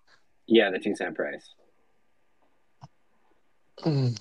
[0.47, 1.53] Yeah, the two cent price.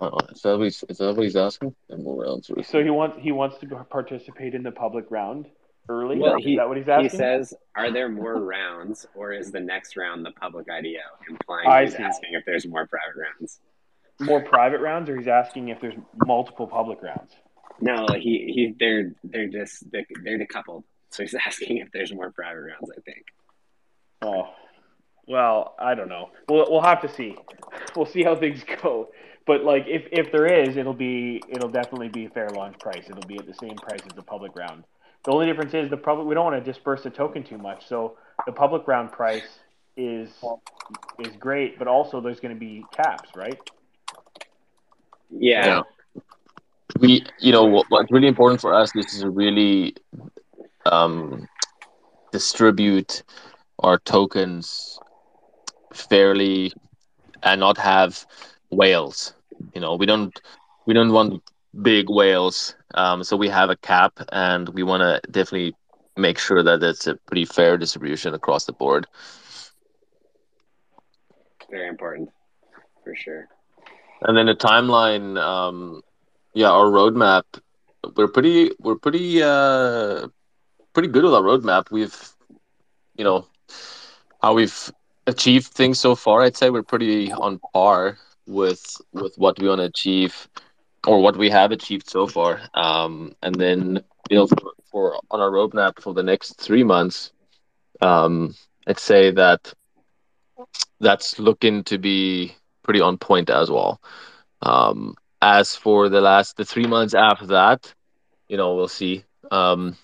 [0.00, 1.74] Oh, is that what he's, is that what he's asking?
[1.88, 2.66] And more answers.
[2.66, 5.46] So he wants he wants to participate in the public round
[5.88, 6.18] early.
[6.18, 7.10] Well, is he- that what he's asking?
[7.10, 10.98] He says, "Are there more rounds, or is the next round the public IDO?"
[11.30, 12.02] Implying I he's see.
[12.02, 13.60] asking if there's more private rounds.
[14.20, 15.94] more private rounds, or he's asking if there's
[16.26, 17.32] multiple public rounds.
[17.80, 20.84] No, he he they're they're just they're, they're decoupled.
[21.10, 22.90] So he's asking if there's more private rounds.
[22.96, 23.24] I think.
[24.22, 24.48] Oh,
[25.26, 26.30] well, I don't know.
[26.48, 27.36] We'll we'll have to see.
[27.96, 29.10] We'll see how things go.
[29.46, 33.04] But like, if if there is, it'll be it'll definitely be a fair launch price.
[33.08, 34.84] It'll be at the same price as the public round.
[35.24, 36.26] The only difference is the public.
[36.26, 38.16] We don't want to disperse the token too much, so
[38.46, 39.58] the public round price
[39.96, 40.30] is
[41.18, 43.58] is great, but also there's going to be caps, right?
[45.30, 45.82] Yeah.
[47.00, 49.94] We you know what, what's really important for us is to really
[50.86, 51.48] um,
[52.32, 53.22] distribute
[53.80, 54.98] our tokens
[55.92, 56.72] fairly
[57.42, 58.26] and not have
[58.70, 59.34] whales.
[59.74, 60.38] You know we don't
[60.86, 61.42] we don't want
[61.82, 62.76] big whales.
[62.94, 65.74] Um, so we have a cap and we want to definitely
[66.16, 69.06] make sure that it's a pretty fair distribution across the board.
[71.70, 72.30] Very important,
[73.02, 73.48] for sure.
[74.22, 76.02] And then the timeline, um,
[76.54, 77.42] yeah, our roadmap,
[78.16, 80.28] we're pretty, we're pretty, uh,
[80.92, 81.90] pretty good with our roadmap.
[81.90, 82.16] We've,
[83.16, 83.46] you know,
[84.42, 84.92] how we've
[85.26, 86.42] achieved things so far.
[86.42, 90.48] I'd say we're pretty on par with with what we want to achieve,
[91.06, 92.60] or what we have achieved so far.
[92.74, 97.32] Um, and then you know, for, for on our roadmap for the next three months,
[98.00, 98.54] um,
[98.86, 99.72] I'd say that
[101.00, 104.00] that's looking to be pretty on point as well.
[104.62, 105.14] Um,
[105.44, 107.92] as for the last the three months after that,
[108.48, 109.24] you know, we'll see.
[109.50, 109.96] Um,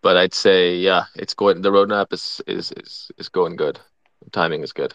[0.00, 1.60] but I'd say, yeah, it's going.
[1.60, 3.80] The roadmap is is is, is going good.
[4.22, 4.94] The timing is good.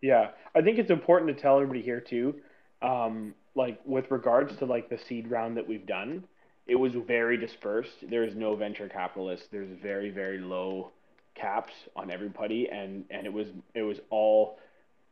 [0.00, 2.34] Yeah, I think it's important to tell everybody here too,
[2.82, 6.24] um, like with regards to like the seed round that we've done,
[6.66, 8.10] it was very dispersed.
[8.10, 9.46] There's no venture capitalists.
[9.52, 10.90] There's very very low
[11.36, 14.58] caps on everybody, and and it was it was all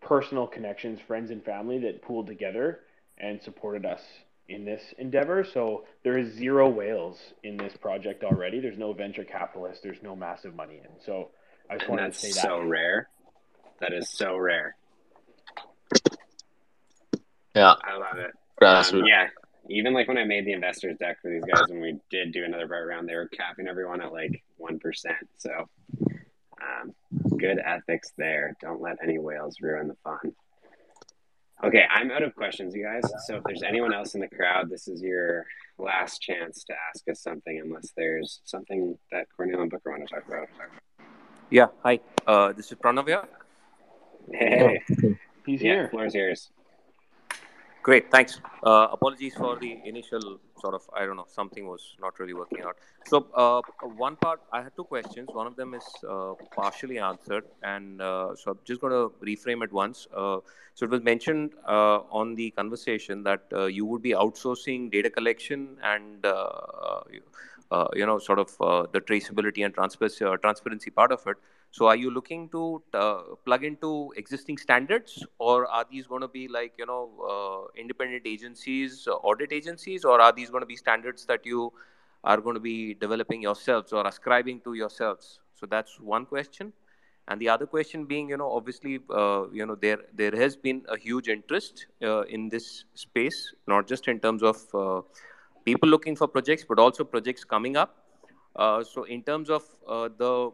[0.01, 2.81] personal connections, friends and family that pooled together
[3.21, 4.01] and supported us
[4.49, 5.45] in this endeavor.
[5.45, 8.61] So there is zero whales in this project already.
[8.61, 9.83] There's no venture capitalists.
[9.83, 10.91] There's no massive money in.
[11.05, 11.31] So
[11.69, 12.43] I just And wanted to that's say that.
[12.43, 13.09] so rare.
[13.81, 14.77] That is so rare.
[17.55, 18.33] Yeah, I love it.
[18.63, 19.29] Um, yeah.
[19.69, 22.45] Even like when I made the investors deck for these guys, when we did do
[22.45, 25.17] another BART round, they were capping everyone at like one percent.
[25.39, 25.69] So,
[26.61, 26.93] um,
[27.39, 28.57] good ethics there.
[28.61, 30.33] Don't let any whales ruin the fun.
[31.63, 33.03] Okay, I'm out of questions, you guys.
[33.27, 35.45] So if there's anyone else in the crowd, this is your
[35.79, 40.15] last chance to ask us something, unless there's something that Corneile and Booker want to
[40.15, 40.49] talk about.
[41.51, 42.01] Yeah, hi.
[42.27, 43.25] Uh, this is Pranav here.
[44.33, 44.81] Hey,
[45.45, 45.75] He's here.
[45.75, 45.89] yeah, here.
[45.89, 46.49] floor's yours.
[47.83, 48.41] Great, thanks.
[48.63, 52.61] Uh, apologies for the initial sort of, I don't know, something was not really working
[52.61, 52.77] out.
[53.07, 53.63] So, uh,
[53.97, 55.31] one part, I had two questions.
[55.33, 59.65] One of them is uh, partially answered, and uh, so I'm just going to reframe
[59.65, 60.07] it once.
[60.15, 60.41] Uh,
[60.75, 65.79] so, it was mentioned uh, on the conversation that you would be outsourcing data collection
[65.83, 66.23] and,
[67.95, 68.49] you know, sort of
[68.93, 71.39] the traceability and transparency part of it.
[71.73, 76.29] So are you looking to uh, plug into existing standards, or are these going to
[76.29, 80.77] be like you know uh, independent agencies, audit agencies, or are these going to be
[80.77, 81.73] standards that you
[82.25, 85.41] are going to be developing yourselves or ascribing to yourselves?
[85.55, 86.73] So that's one question.
[87.29, 90.83] And the other question being, you know, obviously, uh, you know, there there has been
[90.89, 95.03] a huge interest uh, in this space, not just in terms of uh,
[95.65, 97.95] people looking for projects, but also projects coming up.
[98.57, 99.63] Uh, so in terms of
[100.19, 100.51] the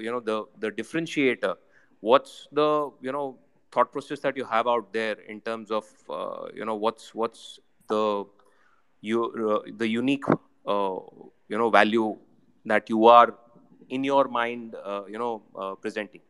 [0.00, 1.54] you know the the differentiator
[2.00, 3.38] what's the you know
[3.72, 7.58] thought process that you have out there in terms of uh, you know what's what's
[7.88, 8.24] the
[9.00, 10.24] you uh, the unique
[10.66, 10.96] uh,
[11.48, 12.16] you know value
[12.64, 13.34] that you are
[13.88, 16.20] in your mind uh, you know uh, presenting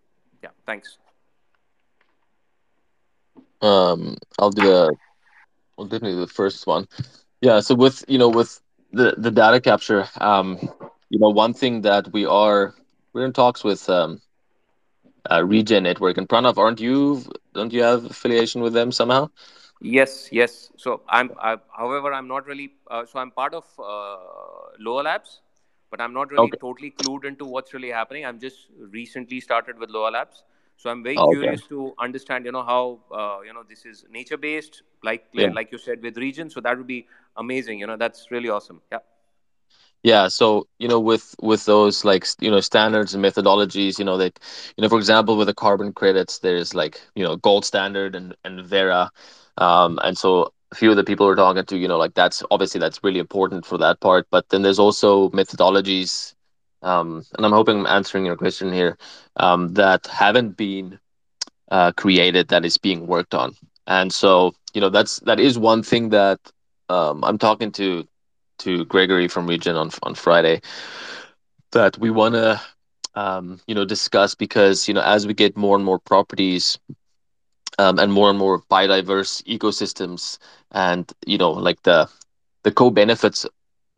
[0.42, 0.98] yeah thanks
[3.60, 4.94] Um, I'll do the,
[5.78, 6.86] I'll definitely the first one.
[7.40, 7.60] Yeah.
[7.60, 8.60] So with you know with
[8.92, 10.58] the the data capture, um,
[11.10, 12.74] you know one thing that we are
[13.12, 14.20] we're in talks with um,
[15.30, 16.56] uh, Regen Network and Pranav.
[16.58, 17.22] Aren't you?
[17.54, 19.28] Don't you have affiliation with them somehow?
[19.80, 24.16] yes yes so i'm I, however i'm not really uh, so i'm part of uh,
[24.78, 25.40] lower labs
[25.90, 26.58] but i'm not really Okay.
[26.64, 30.44] totally clued into what's really happening i'm just recently started with lower labs
[30.76, 31.20] so i'm very Okay.
[31.20, 32.82] curious to understand you know how
[33.20, 35.54] uh, you know this is nature based like Yeah.
[35.58, 37.06] like you said with Regen so that would be
[37.36, 38.98] amazing you know that's really awesome yeah
[40.02, 44.16] Yeah, so you know, with with those like you know standards and methodologies, you know
[44.18, 44.38] that
[44.76, 48.34] you know, for example, with the carbon credits, there's like you know gold standard and
[48.44, 49.10] and Verra,
[49.58, 52.42] um, and so a few of the people we're talking to, you know, like that's
[52.50, 54.26] obviously that's really important for that part.
[54.30, 56.34] But then there's also methodologies,
[56.82, 58.96] um, and I'm hoping I'm answering your question here,
[59.36, 60.98] um, that haven't been
[61.70, 63.54] uh, created that is being worked on,
[63.86, 66.38] and so you know that's that is one thing that
[66.88, 68.06] um, I'm talking to
[68.60, 70.60] to Gregory from Regen on on Friday
[71.72, 72.60] that we want to
[73.14, 76.78] um, you know discuss because you know as we get more and more properties
[77.78, 80.38] um, and more and more biodiverse ecosystems
[80.72, 82.08] and you know like the
[82.64, 83.46] the co-benefits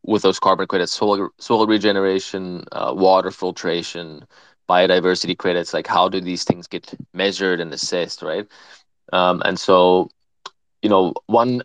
[0.04, 4.24] with those carbon credits soil soil regeneration uh, water filtration
[4.68, 8.46] biodiversity credits like how do these things get measured and assessed right?
[9.12, 10.08] Um, and so
[10.82, 11.62] you know one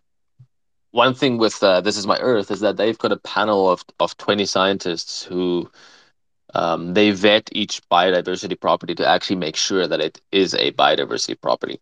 [0.92, 3.84] one thing with uh, This Is My Earth is that they've got a panel of,
[4.00, 5.70] of 20 scientists who
[6.54, 11.40] um, they vet each biodiversity property to actually make sure that it is a biodiversity
[11.40, 11.80] property.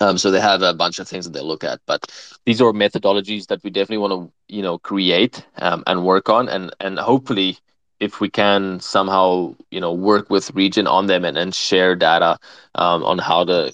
[0.00, 2.06] Um, so they have a bunch of things that they look at, but
[2.46, 6.48] these are methodologies that we definitely want to, you know, create um, and work on,
[6.48, 7.58] and and hopefully,
[7.98, 12.38] if we can somehow, you know, work with Regen on them and, and share data
[12.76, 13.72] um, on how to,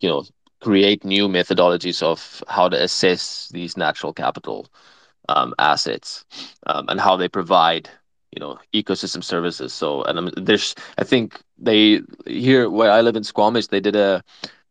[0.00, 0.24] you know,
[0.60, 4.66] create new methodologies of how to assess these natural capital
[5.28, 6.24] um, assets
[6.66, 7.88] um, and how they provide
[8.32, 9.72] you know ecosystem services.
[9.72, 13.96] So and um, there's i think they here where i live in squamish they did
[13.96, 14.22] a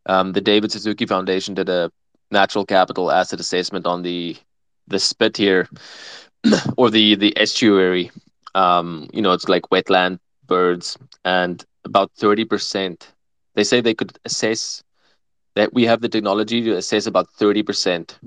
[0.06, 1.90] um, the david suzuki foundation did a
[2.30, 4.36] natural capital asset assessment on the
[4.86, 5.68] the spit here
[6.76, 8.10] or the the estuary.
[8.54, 13.14] Um, you know it's like wetland birds and about 30%
[13.54, 14.82] they say they could assess
[15.58, 18.18] that we have the technology to assess about 30%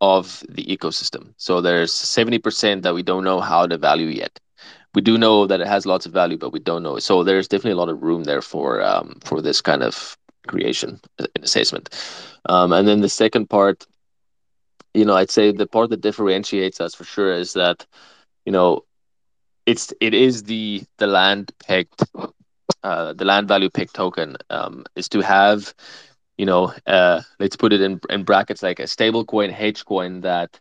[0.00, 1.34] of the ecosystem.
[1.38, 4.40] So there's 70% that we don't know how to value yet.
[4.94, 6.98] We do know that it has lots of value, but we don't know.
[6.98, 10.16] So there's definitely a lot of room there for um, for this kind of
[10.48, 11.88] creation and assessment.
[12.48, 13.86] Um, and then the second part,
[14.94, 17.86] you know, I'd say the part that differentiates us for sure is that,
[18.46, 18.84] you know,
[19.66, 22.02] it's it is the the land pegged,
[22.82, 25.74] uh, the land value pegged token um, is to have
[26.38, 30.22] you know, uh, let's put it in in brackets like a stable coin, H coin
[30.22, 30.60] that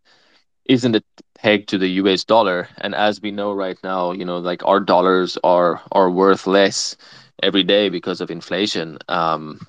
[0.66, 0.98] isn't
[1.36, 2.70] pegged to the US dollar.
[2.80, 6.98] And as we know right now, you know, like our dollars are are worth less
[7.44, 8.98] every day because of inflation.
[9.10, 9.62] Um,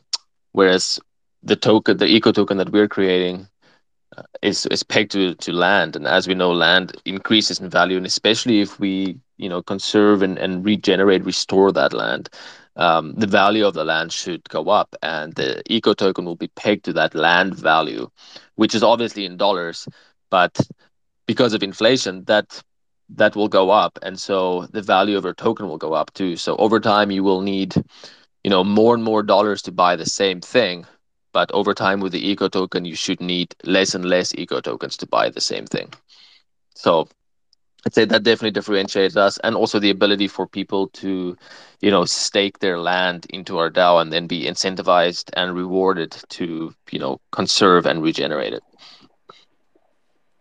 [0.52, 1.00] whereas
[1.42, 3.48] the token, the eco token that we're creating,
[4.16, 7.96] uh, is is pegged to to land, and as we know, land increases in value,
[7.96, 12.28] and especially if we you know conserve and, and regenerate, restore that land.
[12.78, 16.48] Um, the value of the land should go up, and the eco token will be
[16.48, 18.10] pegged to that land value,
[18.56, 19.88] which is obviously in dollars,
[20.30, 20.58] but
[21.26, 22.62] because of inflation, that
[23.16, 26.36] that will go up, and so the value of your token will go up too.
[26.36, 27.74] So over time, you will need,
[28.44, 30.86] you know, more and more dollars to buy the same thing,
[31.32, 34.96] but over time with the eco token, you should need less and less eco tokens
[34.98, 35.92] to buy the same thing.
[36.74, 37.08] So
[37.86, 41.36] I'd say that definitely differentiates us, and also the ability for people to,
[41.80, 46.74] you know, stake their land into our DAO and then be incentivized and rewarded to,
[46.90, 48.62] you know, conserve and regenerate it.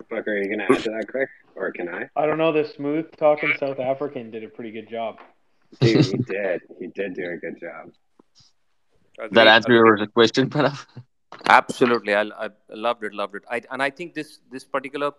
[0.10, 2.10] Buck, are you going to add to that quick, or can I?
[2.16, 2.52] I don't know.
[2.52, 5.18] The smooth talking South African did a pretty good job.
[5.80, 6.62] Dude, he did.
[6.80, 7.92] He did do a good job.
[9.20, 10.86] Agreed, that answer your question, Pranav?
[11.46, 13.44] Absolutely, I, I loved it, loved it.
[13.50, 15.12] I, and I think this this particular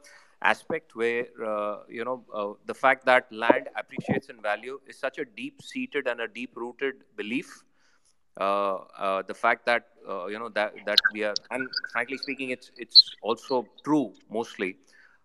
[0.43, 5.19] aspect where uh, you know uh, the fact that land appreciates in value is such
[5.19, 7.65] a deep seated and a deep rooted belief.
[8.41, 12.51] Uh, uh, the fact that uh, you know that that we are and frankly speaking
[12.51, 14.77] it's it's also true mostly.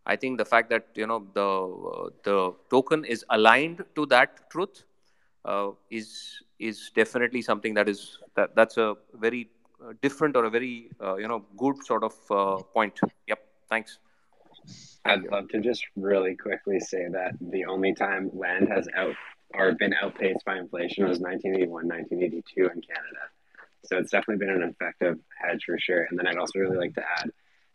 [0.06, 1.50] I think the fact that you know the
[1.92, 4.84] uh, the token is aligned to that truth
[5.92, 9.50] is is definitely something that is that that's a very
[10.02, 10.90] different or a very
[11.20, 12.16] you know good sort of
[12.74, 13.00] point.
[13.28, 13.40] Yep.
[13.70, 14.00] Thanks
[15.06, 19.16] I'd love to just really quickly say that the only time land has out
[19.54, 23.24] or been outpaced by inflation was 1981, 1982 in Canada.
[23.86, 26.08] So it's definitely been an effective hedge for sure.
[26.10, 27.32] And then I'd also really like to add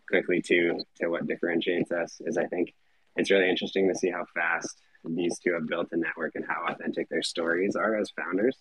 [0.09, 2.75] quickly to to what differentiates us is I think
[3.17, 6.67] it's really interesting to see how fast these two have built a network and how
[6.69, 8.57] authentic their stories are as founders.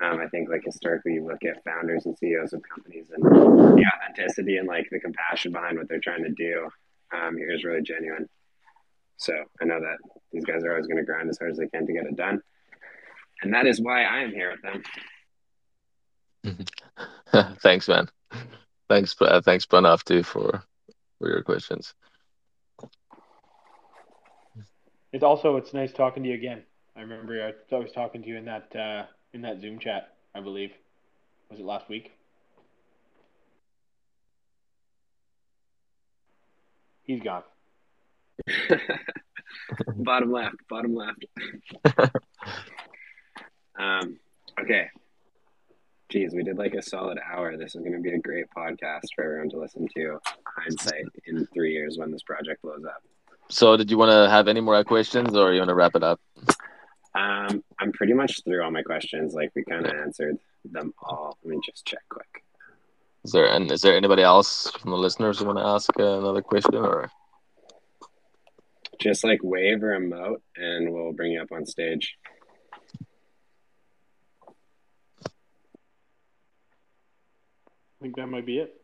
[0.00, 3.84] Um, I think like historically you look at founders and CEOs of companies and the
[3.96, 6.68] authenticity and like the compassion behind what they're trying to do
[7.12, 8.28] um, here is really genuine.
[9.16, 9.98] So I know that
[10.32, 12.16] these guys are always going to grind as hard as they can to get it
[12.16, 12.40] done.
[13.42, 14.62] And that is why I am here with
[16.44, 16.66] them.
[17.62, 18.08] thanks, man.
[18.88, 20.62] Thanks, uh, thanks, Pranav, too, for
[21.18, 21.94] for your questions.
[25.12, 26.62] It's also it's nice talking to you again.
[26.96, 30.14] I remember I was talking to you in that uh, in that Zoom chat.
[30.34, 30.72] I believe
[31.50, 32.12] was it last week?
[37.10, 37.42] He's gone.
[39.96, 41.24] bottom left, bottom left.
[43.76, 44.16] um,
[44.60, 44.86] okay.
[46.08, 47.56] Geez, we did like a solid hour.
[47.56, 50.20] This is going to be a great podcast for everyone to listen to.
[50.56, 53.02] Hindsight in three years when this project blows up.
[53.48, 56.04] So, did you want to have any more questions, or you want to wrap it
[56.04, 56.20] up?
[57.16, 59.34] Um, I'm pretty much through all my questions.
[59.34, 61.36] Like we kind of answered them all.
[61.42, 62.44] Let me just check quick.
[63.24, 66.42] Is there and is there anybody else from the listeners who want to ask another
[66.42, 67.10] question or?
[68.98, 72.16] Just like wave or emote, and we'll bring you up on stage.
[78.00, 78.80] I think that might be it.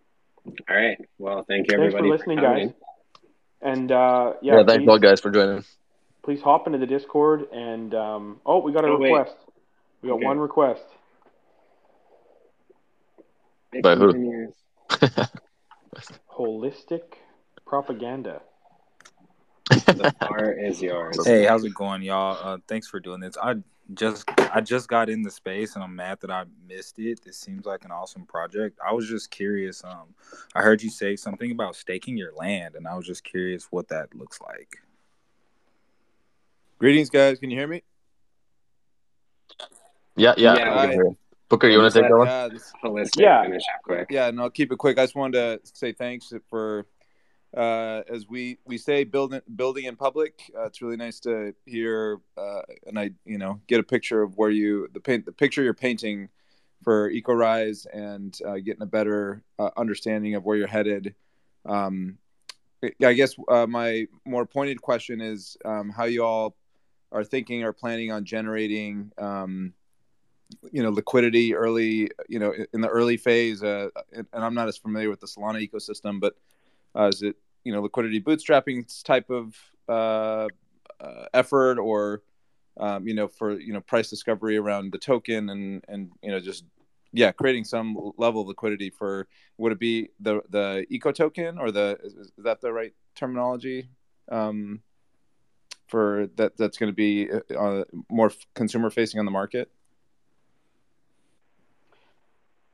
[0.69, 0.99] All right.
[1.19, 2.73] Well, thank you everybody Thanks for listening, for guys.
[3.63, 5.65] And uh, yeah, yeah thanks please, all guys for joining.
[6.23, 9.35] Please hop into the Discord and um, oh, we got a oh, request.
[9.39, 9.55] Wait.
[10.03, 10.25] We got okay.
[10.27, 10.85] one request.
[13.83, 14.53] By who?
[16.33, 17.03] Holistic
[17.67, 18.43] propaganda.
[19.71, 21.27] the bar is yours.
[21.27, 22.39] Hey, how's it going, y'all?
[22.41, 23.37] Uh, thanks for doing this.
[23.43, 23.57] I
[23.95, 27.25] just I just got in the space, and I'm mad that I missed it.
[27.25, 28.79] This seems like an awesome project.
[28.87, 29.83] I was just curious.
[29.85, 30.15] Um,
[30.55, 33.89] I heard you say something about staking your land, and I was just curious what
[33.89, 34.77] that looks like.
[36.79, 37.39] Greetings, guys.
[37.39, 37.83] Can you hear me?
[40.17, 40.57] Yeah, yeah.
[40.57, 40.97] yeah
[41.49, 42.27] Booker, you want to take that one?
[42.27, 42.49] Yeah,
[42.83, 43.21] holistic.
[43.21, 43.43] Yeah.
[43.43, 44.09] Finish up quick.
[44.11, 44.99] Yeah, no, I'll keep it quick.
[44.99, 46.87] I just wanted to say thanks for,
[47.57, 50.41] uh, as we we say, building building in public.
[50.57, 54.37] Uh, it's really nice to hear, uh, and I you know get a picture of
[54.37, 56.31] where you the paint the picture you're painting
[56.83, 61.15] for EcoRise and uh, getting a better uh, understanding of where you're headed.
[61.65, 62.19] Um,
[63.03, 66.57] I guess uh, my more pointed question is um, how you all
[67.13, 69.13] are thinking or planning on generating.
[69.17, 69.73] Um,
[70.71, 74.77] you know liquidity early you know in the early phase uh, and i'm not as
[74.77, 76.35] familiar with the solana ecosystem but
[76.97, 79.57] uh, is it you know liquidity bootstrapping type of
[79.89, 80.47] uh,
[81.01, 82.23] uh, effort or
[82.79, 86.41] um, you know for you know price discovery around the token and and you know
[86.41, 86.65] just
[87.17, 91.71] yeah, creating some level of liquidity for would it be the the eco token or
[91.71, 93.89] the is, is that the right terminology?
[94.31, 94.83] Um,
[95.89, 99.71] for that that's going to be uh, more consumer facing on the market.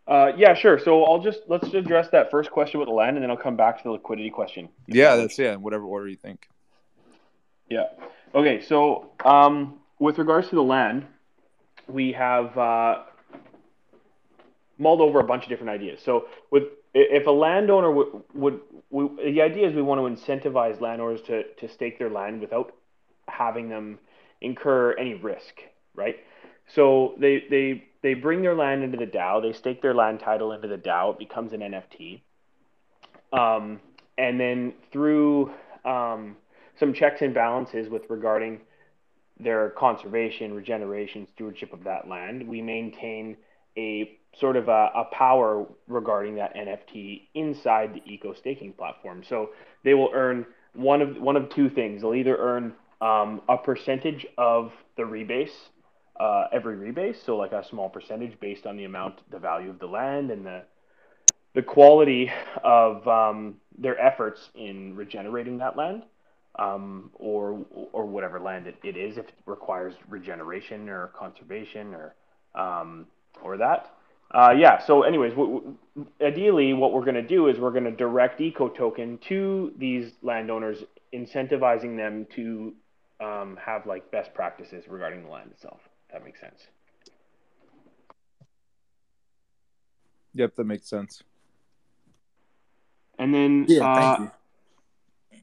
[0.06, 0.78] Uh, yeah, sure.
[0.78, 3.56] So I'll just let's address that first question with the land, and then I'll come
[3.56, 4.68] back to the liquidity question.
[4.86, 5.56] Yeah, that's yeah.
[5.56, 6.48] Whatever order you think.
[7.70, 7.84] Yeah.
[8.34, 8.60] Okay.
[8.62, 11.06] So um, with regards to the land,
[11.86, 13.02] we have uh,
[14.78, 16.00] mulled over a bunch of different ideas.
[16.04, 16.64] So with
[16.94, 18.60] if a landowner would, would
[18.90, 22.74] we, the idea is we want to incentivize landowners to to stake their land without
[23.28, 23.98] having them
[24.40, 25.54] incur any risk,
[25.94, 26.16] right?
[26.74, 30.52] So they they they bring their land into the DAO, they stake their land title
[30.52, 32.20] into the DAO, it becomes an NFT.
[33.32, 33.80] Um,
[34.18, 35.52] and then through
[35.84, 36.36] um,
[36.78, 38.60] some checks and balances with regarding
[39.38, 43.36] their conservation, regeneration, stewardship of that land, we maintain
[43.76, 49.22] a sort of a, a, power regarding that NFT inside the eco staking platform.
[49.26, 49.50] So
[49.84, 52.02] they will earn one of one of two things.
[52.02, 55.50] They'll either earn um, a percentage of the rebase
[56.18, 59.78] uh, every rebase, so like a small percentage based on the amount, the value of
[59.78, 60.62] the land, and the
[61.54, 62.30] the quality
[62.64, 66.04] of um, their efforts in regenerating that land,
[66.58, 72.14] um, or or whatever land it, it is, if it requires regeneration or conservation or
[72.54, 73.06] um,
[73.42, 73.94] or that.
[74.34, 74.78] Uh, yeah.
[74.86, 78.40] So, anyways, w- w- ideally, what we're going to do is we're going to direct
[78.40, 82.72] eco token to these landowners, incentivizing them to
[83.20, 85.80] um, have like best practices regarding the land itself.
[86.12, 86.66] That makes sense.
[90.34, 91.22] Yep, that makes sense.
[93.18, 95.40] And then yeah, uh, thank you.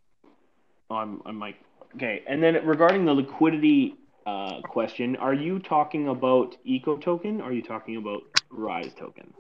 [0.90, 1.58] Oh, I'm, I'm Mike.
[1.96, 7.42] Okay, and then regarding the liquidity uh, question, are you talking about Eco Token?
[7.42, 9.34] Or are you talking about Rise Token?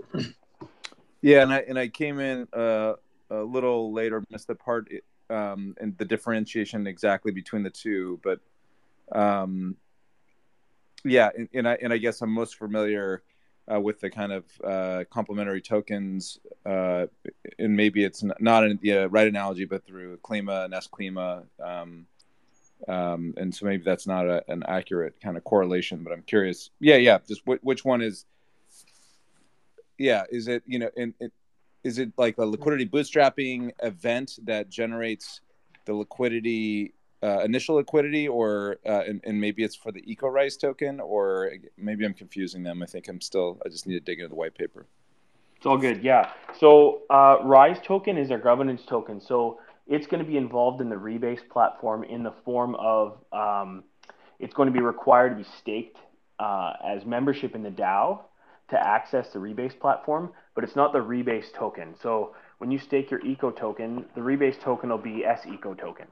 [1.22, 2.94] Yeah, and I and I came in uh,
[3.30, 4.90] a little later, missed the part
[5.30, 8.40] um, and the differentiation exactly between the two, but
[9.12, 9.76] um,
[11.04, 13.24] yeah, and, and, I and I guess I'm most familiar
[13.72, 17.06] uh, with the kind of uh, complementary tokens, uh,
[17.58, 22.06] and maybe it's not the right analogy, but through Klima and sKLIMA, um,
[22.88, 26.04] um, and so maybe that's not a, an accurate kind of correlation.
[26.04, 26.72] But I'm curious.
[26.80, 27.20] Yeah, yeah.
[27.28, 28.26] Just w- which one is?
[29.98, 31.14] Yeah, is it you know, in,
[31.84, 35.42] is it like a liquidity bootstrapping event that generates
[35.86, 40.56] the liquidity uh, initial liquidity or uh, and, and, maybe it's for the eco rise
[40.56, 42.82] token or maybe i'm confusing them.
[42.82, 44.86] I think i'm still i just need to dig into the white paper.
[45.58, 46.04] It's all good.
[46.04, 46.32] Yeah.
[46.58, 49.20] So uh, rise token is our governance token.
[49.20, 53.84] So it's going to be involved in the rebase platform in the form of um,
[54.40, 55.98] it's going to be required to be staked
[56.40, 58.22] uh, as membership in the dao
[58.70, 61.96] to access the rebase platform but it's not the rebase token.
[62.02, 66.08] So when you stake your eco token, the rebase token will be S eco token.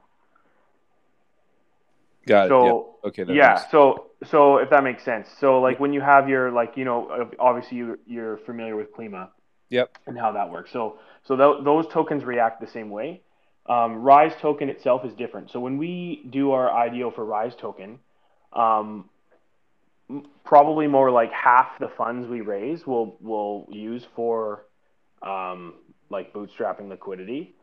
[2.28, 2.48] Got it.
[2.50, 3.24] So okay.
[3.28, 3.54] yeah.
[3.54, 3.70] Makes...
[3.70, 5.28] So so if that makes sense.
[5.40, 9.30] So like when you have your like you know obviously you you're familiar with Klima.
[9.70, 9.98] Yep.
[10.06, 10.70] And how that works.
[10.72, 13.22] So so th- those tokens react the same way.
[13.66, 15.50] Um, Rise token itself is different.
[15.50, 17.98] So when we do our IDO for Rise token,
[18.54, 19.10] um,
[20.44, 24.64] probably more like half the funds we raise will will use for
[25.22, 25.74] um,
[26.08, 27.54] like bootstrapping liquidity.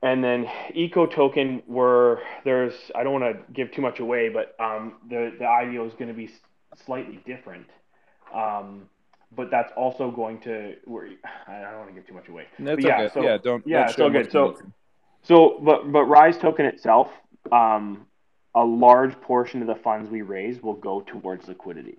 [0.00, 4.54] And then eco token where there's I don't want to give too much away, but
[4.60, 6.30] um, the the IDO is going to be
[6.84, 7.66] slightly different.
[8.32, 8.88] Um,
[9.34, 11.08] but that's also going to where
[11.46, 12.46] I don't want to give too much away.
[12.58, 13.14] That's yeah, okay.
[13.14, 13.66] So, yeah, don't.
[13.66, 14.62] Yeah, don't it's all good.
[14.62, 14.72] So,
[15.22, 17.08] so but but Rise token itself,
[17.52, 18.06] um,
[18.54, 21.98] a large portion of the funds we raise will go towards liquidity.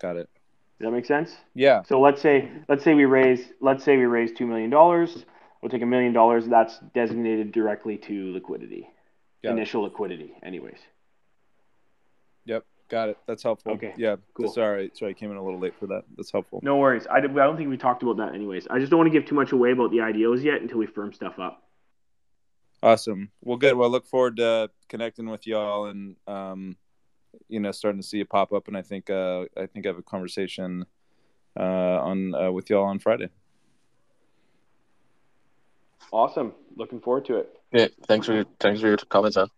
[0.00, 0.28] Got it.
[0.78, 1.36] Does that make sense?
[1.54, 1.82] Yeah.
[1.82, 5.24] So let's say let's say we raise let's say we raise two million dollars.
[5.64, 8.86] We'll take a million dollars that's designated directly to liquidity,
[9.42, 10.76] Got initial liquidity, anyways.
[12.44, 13.16] Yep, got it.
[13.26, 13.72] That's helpful.
[13.72, 13.94] Okay.
[13.96, 14.52] Yeah, cool.
[14.52, 16.02] Sorry, sorry, I came in a little late for that.
[16.18, 16.60] That's helpful.
[16.62, 17.06] No worries.
[17.06, 18.66] I, I don't think we talked about that, anyways.
[18.68, 20.86] I just don't want to give too much away about the IDOs yet until we
[20.86, 21.62] firm stuff up.
[22.82, 23.30] Awesome.
[23.40, 23.74] Well, good.
[23.74, 26.76] Well, I look forward to connecting with y'all and um,
[27.48, 28.68] you know starting to see it pop up.
[28.68, 30.84] And I think uh, I think I have a conversation
[31.58, 33.30] uh, on uh, with y'all on Friday.
[36.12, 36.54] Awesome.
[36.76, 37.56] Looking forward to it.
[37.72, 37.88] Yeah.
[38.06, 39.48] Thanks for your, thanks for your comments, man.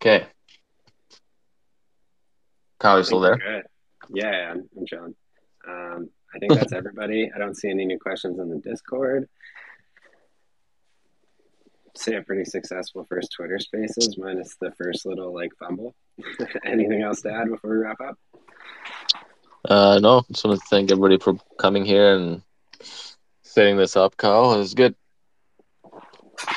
[0.00, 0.26] Okay.
[2.80, 3.36] Kyle, you still there?
[3.36, 3.62] Good.
[4.12, 5.14] Yeah, I'm, I'm chilling.
[5.68, 7.30] Um, I think that's everybody.
[7.32, 9.28] I don't see any new questions in the Discord.
[11.94, 15.94] say a pretty successful first Twitter Spaces, minus the first little like fumble.
[16.64, 18.18] Anything else to add before we wrap up?
[19.64, 22.42] Uh, no, just want to thank everybody for coming here and
[23.42, 24.16] setting this up.
[24.16, 24.94] Kyle, it was good.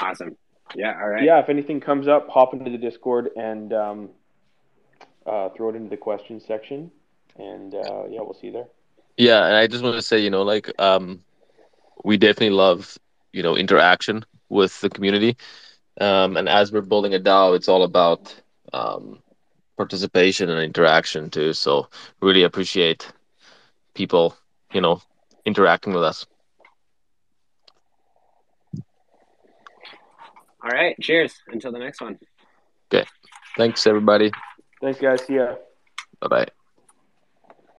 [0.01, 0.35] Awesome.
[0.75, 0.97] Yeah.
[0.99, 1.23] All right.
[1.23, 1.39] Yeah.
[1.39, 4.09] If anything comes up, hop into the Discord and um,
[5.25, 6.91] uh, throw it into the questions section,
[7.37, 8.67] and uh, yeah, we'll see you there.
[9.17, 11.21] Yeah, and I just want to say, you know, like um,
[12.03, 12.97] we definitely love,
[13.31, 15.37] you know, interaction with the community,
[16.01, 18.35] um, and as we're building a DAO, it's all about
[18.73, 19.19] um,
[19.77, 21.53] participation and interaction too.
[21.53, 21.87] So
[22.21, 23.11] really appreciate
[23.93, 24.35] people,
[24.73, 25.01] you know,
[25.45, 26.25] interacting with us.
[30.63, 30.95] All right.
[30.99, 31.33] Cheers.
[31.47, 32.17] Until the next one.
[32.91, 33.05] Okay.
[33.57, 34.31] Thanks, everybody.
[34.81, 35.21] Thanks, guys.
[35.25, 35.55] See ya.
[36.19, 36.54] Bye bye.